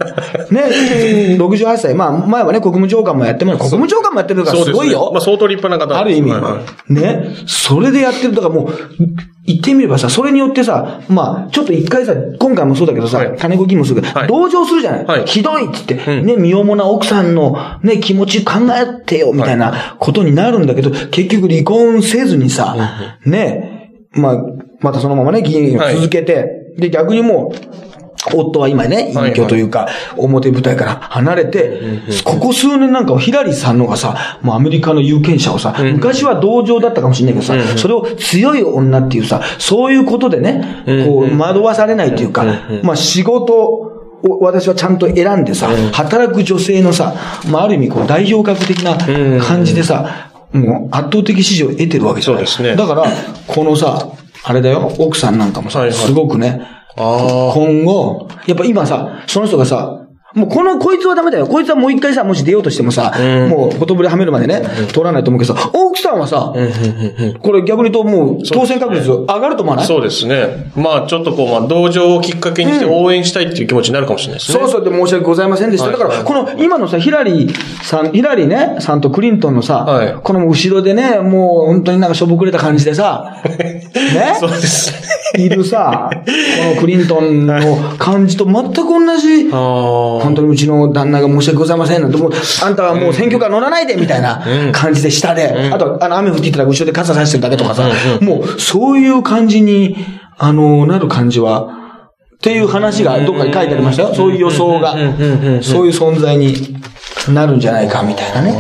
[0.51, 0.63] ね、
[1.39, 5.13] 68歳、まあ前はね、国務長官もやってます、国務長官もやってるからすごいよ。
[5.13, 6.33] まあ相当立派な方ある意味。
[6.89, 7.29] ね。
[7.47, 8.35] それでやってる。
[8.35, 8.73] だからもう、
[9.49, 13.39] 言ってみればさ、それによってさ、まあ、ちょっと一回さ、今回もそうだけどさ、はい。
[13.39, 14.29] 金子議員もすぐ、はい。
[14.29, 15.25] 同情するじゃない、はい。
[15.25, 16.27] ひどいって言って、うん。
[16.27, 22.77] ね、身重な奥さんのね、気持ち考えてよ、みたいなことになるんだけど、結局離婚せずにさ、
[23.25, 24.37] ね、まあ、
[24.81, 27.98] またそのままね、議員を続けて、で、逆にもう、
[28.35, 31.81] 夫は今ね、隠居というか、表舞台から離れて、
[32.25, 42.45] ここ数年なんかはヒラリーさんのがさ、もうアメリカの有権者をさ、昔は同情だったかもしれないけどさ、それを強い女っていうさ、そういうことでね、こう、惑わされないというか、
[42.83, 47.15] まあ仕事を私はちゃんと選んでさ、働く女性のさ、
[47.51, 48.97] まあある意味こう代表格的な
[49.41, 52.47] 感じでさ、もう圧倒的支持を得てるわけじゃない。
[52.47, 52.77] そうですね。
[52.77, 53.05] だから、
[53.47, 54.09] このさ、
[54.45, 59.98] あれだよ、奥さんなんかもさ、すごくね、あ今後、やっぱ今さ、その人がさ、
[60.35, 61.47] もうこの、こいつはダメだよ。
[61.47, 63.49] こいつはもう一回さ、もし出ようとしてもさ、うん。
[63.49, 64.63] もう、言葉ではめるまでね、
[64.93, 66.53] 通らないと思うけどさ、奥さんはさ、
[67.43, 69.87] これ逆に言うともう、当選確率上がると思わない？
[69.87, 70.71] そうですね。
[70.77, 74.59] まあちょっとこう、まあ同情をきっかけにして応援したいっていう気持ちになるかもしれないですね。
[74.59, 74.85] そうそう。
[74.85, 75.87] で申し訳ございませんでした。
[75.89, 75.99] はい。
[75.99, 80.15] だから、この今のさ、ヒラリーさん、ヒラリーね、さんとクリントンのさ、はい。
[80.23, 84.37] この後ろでね、もう本当になんかしょぼくれた感じでさ、 ね？
[84.39, 84.93] そうです。
[84.93, 85.45] ね。
[85.45, 86.21] いるさ、こ
[86.75, 87.55] のクリントンの
[87.99, 94.43] 感じと全く同じ、あ本当にうちの旦那が申し訳ございませんなんて、もう、あんたはもう選挙カー乗らないでみたいな
[94.73, 97.89] 感じで下で、あと、あの、雨降っていたら後ろで傘差してるだけとかさ、
[98.21, 99.97] もう、そういう感じに、
[100.37, 101.79] あの、なる感じは、
[102.37, 104.15] っていう話がどっかに書いてありましたよ。
[104.15, 106.77] そういう予想が、そういう存在に
[107.33, 108.53] なるんじゃないかみたいなね。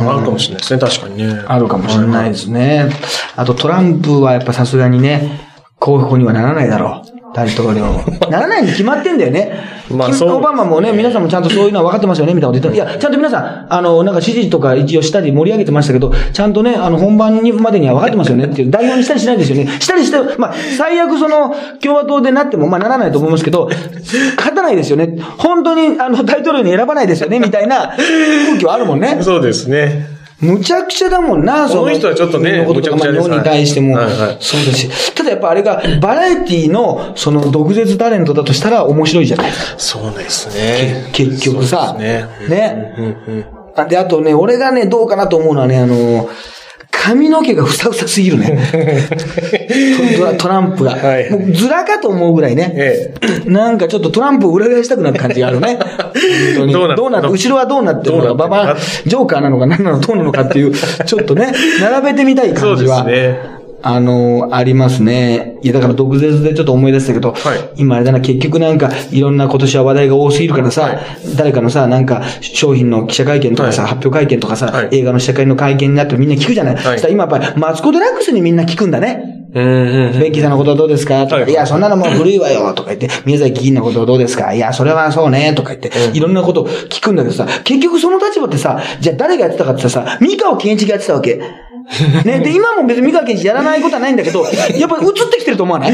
[0.00, 0.78] あるかもしれないですね。
[0.78, 1.42] 確かにね。
[1.46, 2.90] あるかもしれないですね。
[3.36, 5.40] あとトランプはやっぱさすがにね、
[5.78, 7.17] 候補にはならないだろう。
[7.38, 7.86] 大統領。
[8.30, 9.52] ならないに決まってんだよね。
[9.90, 19.68] まあそうオバマもね、皆さんもちゃんとそういうのは分かってますよね、みたいなこと言っていや、ちゃんと皆さん、あの、なんか支持とか一応したり盛り上げてましたけど、ちゃんとね、あの、本番にまでには分かってますよねっていう、代表にしたりしないですよね。
[19.80, 23.70] したりして、まあ、最悪その、共和党でなっても、まあ、ならないと思いますけど、
[24.36, 25.16] 勝たないですよね。
[25.38, 27.94] 本当に、あの、大統領に選ばないですよね、みたいな
[28.46, 29.18] 空気はあるもんね。
[29.22, 30.17] そうですね。
[30.40, 35.14] むちゃくちゃだもんな、この人はちょっとねむちゃくちゃです日本に対しても、はいはいそうだし。
[35.14, 41.10] ただやっぱあれが、バラエティの、その、毒舌タレントだとしたら面白いじゃないそうですね。
[41.12, 41.88] 結局さ。
[41.88, 42.94] そうですねね。
[42.98, 43.44] うんうん。
[43.74, 46.28] あで、あとね、俺がね、どうかなと思うのはね、あの、
[47.00, 48.58] 髪の毛がふさふさすぎるね。
[50.16, 50.90] ト ラトランプが。
[50.90, 52.72] はいもうずらかと思うぐらいね。
[52.74, 53.14] え
[53.46, 55.78] なんかちょっとトランプを裏返したくなる感じがあるね。
[56.56, 58.76] どうなどうなって、後ろはどうなってるのか、どうなってるのかババ
[59.06, 62.98] ジョーカーなのか何なのどうなのかっていう、ちょっとね、並べてみたい感じは。
[62.98, 65.56] そうですねあの、ありますね。
[65.62, 67.70] いや、だから毒舌でちょっと思い出したけど、はい。
[67.76, 70.98] 今あれだな、結局なんか、いろんな今年は話題が多すぎるからさ、はい。
[71.36, 73.90] 誰かのさ、なんか、商品の記者会見とかさ、はい。
[73.92, 74.88] 発表会見とかさ、はい。
[74.92, 76.76] 映画の試写会の会見になってみんな聞くじゃない？
[76.76, 79.36] そしたら今やっぱり、マツコ・デラックスにみんな聞くんだね。
[79.54, 81.24] ベッキーさんのことはどうですか？
[81.24, 81.54] とか、はいい。
[81.54, 82.74] や、そんなのもう古いわよ。
[82.74, 84.52] とか言って、宮崎議員のことはどうですか？
[84.52, 85.54] いや、それはそうね。
[85.54, 91.40] とか言って、いろんなこと聞くんだけどさ、結局その立場ってさ、じゃあ誰がやってたかってさ、三河健一がやってたわけ。
[92.24, 94.48] ね、で、今も別に三河健一やらないことはないんだけど、や
[94.86, 95.92] っぱり映ってきてると思わない？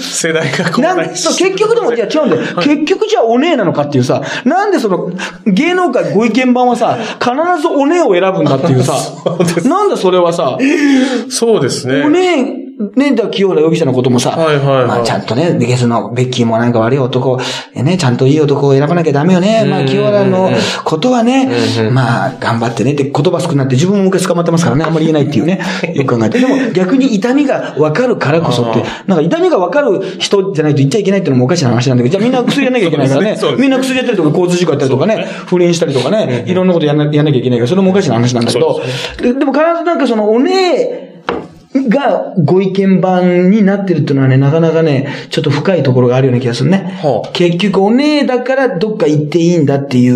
[0.00, 2.42] 世代がこうなんそう結局でも、いや違うんだよ。
[2.56, 5.10] 結局じゃあお姉なのかっていうさ、なんでその、
[5.46, 7.30] 芸能界ご意見番はさ、必
[7.62, 8.94] ずお姉を選ぶんだっていうさ、
[9.68, 10.58] なんだそれはさ、
[11.30, 12.02] そうですね。
[12.04, 14.86] お姉ね、だ清原容疑者のこともさ、はいはいはい。
[14.86, 17.40] まあちゃんとね、ゲスのベッキーもなんか悪い男、
[17.74, 19.64] えね、ちゃんといい男を選ばなきゃダメよね。
[19.64, 20.48] まあ清原の
[20.84, 21.50] ことはね、
[21.90, 22.92] まあ頑張ってね。
[22.92, 25.60] って言葉少なって自分も昔捕まってますからね、あんまり言えないっていうね、
[25.92, 26.38] よく考えて。
[26.38, 33.32] でも逆に痛みがわかるからこそって、なんか痛みがわかる人じゃないと言っちゃいけないっていうのもおかしな話なんだけど、じゃあみんな薬やんなきゃいけないからね。
[33.34, 33.38] ね。
[33.58, 38.80] みんな薬やったりとか交通事故やったりとかね、不倫したりとかね、いろんなことやんなやんなきゃいけないから、それもおかしな話なんだけど、
[39.20, 41.07] ででも必ずなんかそのお姉、
[41.74, 46.98] がご意見番になってるっていうのはね、なかなかね、ちょっと深いところがあるような気がするね。
[47.02, 50.08] はあ結局、お姉だからどっか行っていいんだってい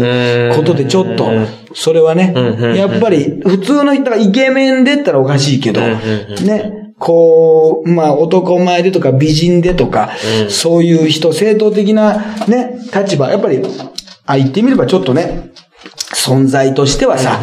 [0.50, 10.10] うことで、ちょっとうん、それはねうんうん、やっぱり、普通の人がイケメンでったらおかしいけど、うんうんね、こう、まあ、男前でとか美人でとか、
[10.48, 13.60] そういう人、正当的なね、立場、やっぱり、
[14.24, 15.50] あ、言ってみればちょっとね、
[16.22, 17.40] 存在としてはさ、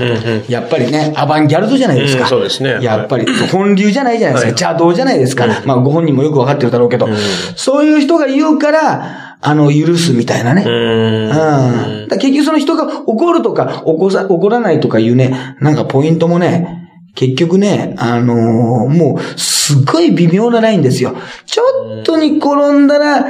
[0.47, 2.23] やっぱりね、アバンギャルドじゃないですか。
[2.23, 4.67] うんそうですねやっぱり、本流じゃないじゃないですか。
[4.67, 5.47] はい邪道じゃないですか。
[5.65, 7.07] まあ、ご本人もよくわかってるだろうけど、
[7.55, 10.63] そういう人が言うから、あの、許すみたいなね。
[10.65, 12.19] ううん。
[12.19, 21.15] 結局その人が怒るとか、怒さ、怒らないとかいうね、なんかポイントもね、結局ね、あのーもう、すっごい微妙なラインですよ。
[21.45, 23.25] ちょっとに転んだら、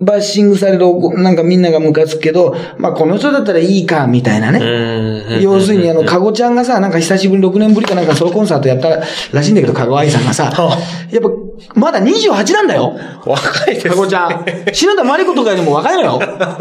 [0.00, 0.86] バッシングされる、
[1.22, 4.58] なんかみんながムカつくけど、まあこの人だったらいいか、みたいなね。
[4.58, 8.88] うん要するに、あの、かごちゃんがさ、なんか久しぶりに6年ぶりかなんかソロコンサートやった
[9.32, 10.50] らしいんだけど、かご愛さんがさ。
[10.50, 10.78] は、
[11.10, 11.28] やっぱ、
[11.74, 12.96] まだ28なんだよ。
[13.24, 13.90] 若いですね。
[13.90, 14.44] かごちゃん。
[14.72, 16.20] 篠田麻里子とかよりも若いのよ。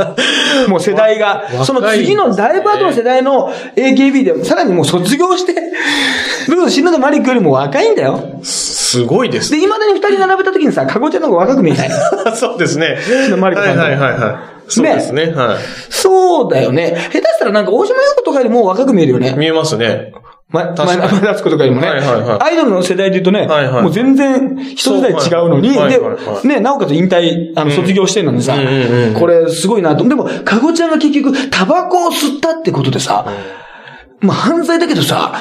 [0.68, 1.46] もう世代が。
[1.52, 5.54] 若いその次のだいぶ後の世代の AKB で、さらにもう卒業して、
[6.48, 8.20] ルー篠田麻里子よりも若いんだよ。
[8.44, 11.90] すごいですで、未だに二人並べた時にさ、かごちゃんの方が若く見えない。
[12.36, 12.98] そうですね。
[13.04, 14.36] 篠田麻里子さんとはいはいはいはい。
[14.68, 15.34] そうですね。
[15.36, 15.58] はい。
[15.90, 16.96] そうだよね。
[17.12, 19.34] 下手したらなんか大島優子とかよりも若く見えるよね。
[19.38, 20.14] 見えますね。
[20.54, 21.02] ま、確かに。
[21.02, 22.42] 前田敦子とかよりもね、はいはいはい。
[22.44, 23.82] アイドルの世代で言うとね、はいはい。
[23.82, 26.14] もう全然一世代違うのに、はいはいはい。
[26.14, 29.14] はいで、ね、なおかつ引退、あの、卒業してるのにさ、うんうんうんうん。
[29.16, 30.08] これすごいなと。
[30.08, 33.26] でも、かごちゃんが結局、タバコを吸ったってことでさ、
[34.20, 35.34] まあ犯罪だけどさ、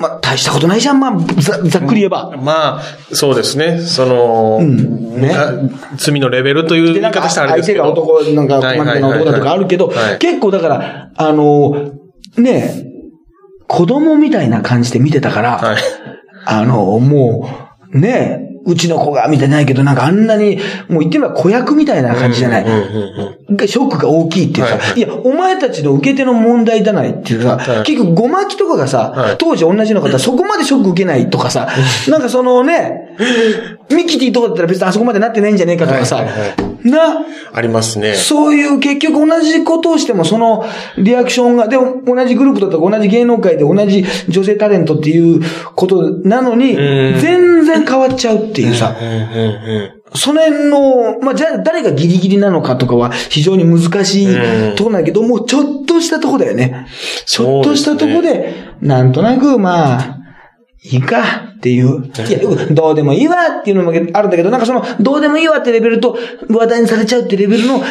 [0.00, 2.36] まあ大したことないじゃん、まあ、ざざっくり言えば。
[2.36, 2.82] まあ、
[3.12, 3.80] そうですね。
[3.80, 5.20] その、ん。
[5.20, 5.32] ね。
[5.32, 5.52] あ
[5.96, 7.94] 罪のレベルというで、言なんかい方したらあれ相手ですけど。
[7.94, 11.92] が男、なんか、はいマックの男だとかあるけどはいはい、結構だから、あの、
[12.36, 12.91] ね、
[13.72, 15.82] 子供みたいな感じで見てたから、はい。
[16.44, 17.48] あの、も
[17.94, 20.58] う、ねえ、うちの子が、みたいなないけど、なんかあんなに、
[20.88, 22.64] もう言ってみれば子役みたいな感じじゃない。
[22.64, 24.98] ショックが大きいっていうさ、はい。
[24.98, 27.82] い、や、お前たちの受け手の問題じゃないっていうさ、はい。
[27.84, 29.38] 結局ごまきとかがさ、はい。
[29.38, 31.66] 当時同じの方、そこまでショック受けないとかさ、
[32.08, 33.16] なんかそのね、
[33.90, 36.24] ミキティとかだったら別にあそこまでなってないんじゃねえかとかさ、
[36.84, 38.14] な、ありますね。
[38.14, 40.64] そういう結局同じことをしてもその
[40.98, 45.42] リアクションが、でも同じグループだとか同じ芸能界で同じ女性タレントっていう
[45.74, 47.20] ことなのに、うん。
[47.20, 48.96] 全然変わっちゃうっていうさ、
[50.14, 54.72] その辺の、まあ、じゃあ誰がギリギリなのかとかは非常に難しうん。
[54.72, 56.86] いところなんだけど、もうちょっとしたとこだよね。
[57.26, 60.18] ちょっとしたとこで、なんとなく、まあ、
[60.84, 62.04] いいかっていう。
[62.04, 62.40] いや、
[62.72, 66.18] どうでもいいわっていうのもあるんだけど、なんかその、どうでもいいわってレベルと
[66.50, 67.84] 話題にされちゃうってレベルのギ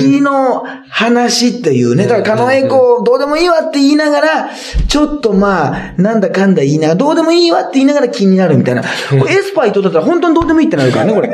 [0.00, 2.06] リギリの話っていうね。
[2.06, 4.50] だから、狩野英孝、どうでもいいわって言いながら、
[4.88, 8.82] ちょっとまあ、なんだかんだ言いながら、どうでもいいわって言いながら気になるみたいな。
[8.82, 11.28] これエスパイとだったら本当にどうでもいいってなるからね、これ。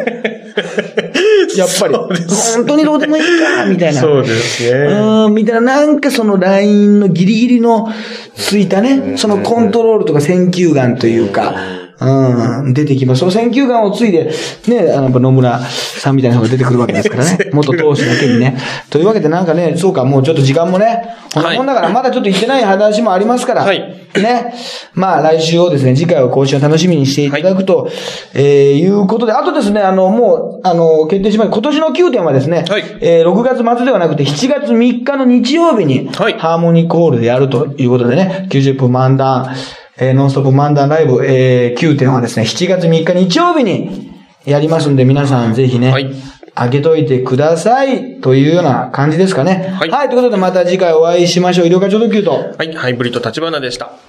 [1.57, 1.95] やっぱり。
[1.95, 4.01] 本当にどうでもいいか、みたいな。
[4.01, 4.71] そうですね。
[4.89, 7.89] うん、みたいな、なんかそのラインのギリギリの
[8.35, 11.55] ついたね、そのコントロールとか選球眼というか、
[12.01, 13.21] うん、出てきます。
[13.21, 14.31] その選球眼をついで、
[14.69, 17.51] ね、あの、やっぱ野村さんみたいな人が出てくるわけですから ね。
[17.53, 18.57] 元投手だけにね。
[18.91, 23.81] というわけでなんかね、そうか、もうちょっと時間もね、こんなもんだから、まだちょっと言ってない話もありますから、はい
[24.17, 24.55] ね。
[24.95, 27.89] まあ、来週をですね、次回を更新を楽しみにしていただくと、
[28.35, 31.55] えーいうことで、あとですね、あの、もう、あの、決定しました。
[31.55, 39.55] 今年の9点はですね、はいえー6月末ではなくて7月3日の日曜日に、はいハーモニーコールでやるということでね、90分漫談、
[40.01, 44.13] えーノンストップ漫談ライブ、えー9点はですね、7月3日日曜日に
[44.45, 46.13] やりますんで、皆さんぜひね、はい
[46.55, 49.77] 開けといてください、というような感じですかね。
[49.79, 51.69] はいはい、ということでまた次回お会いしましょう。
[51.69, 52.33] 医療課長特急と。
[52.33, 54.08] はい、ハイブリッド立花でした。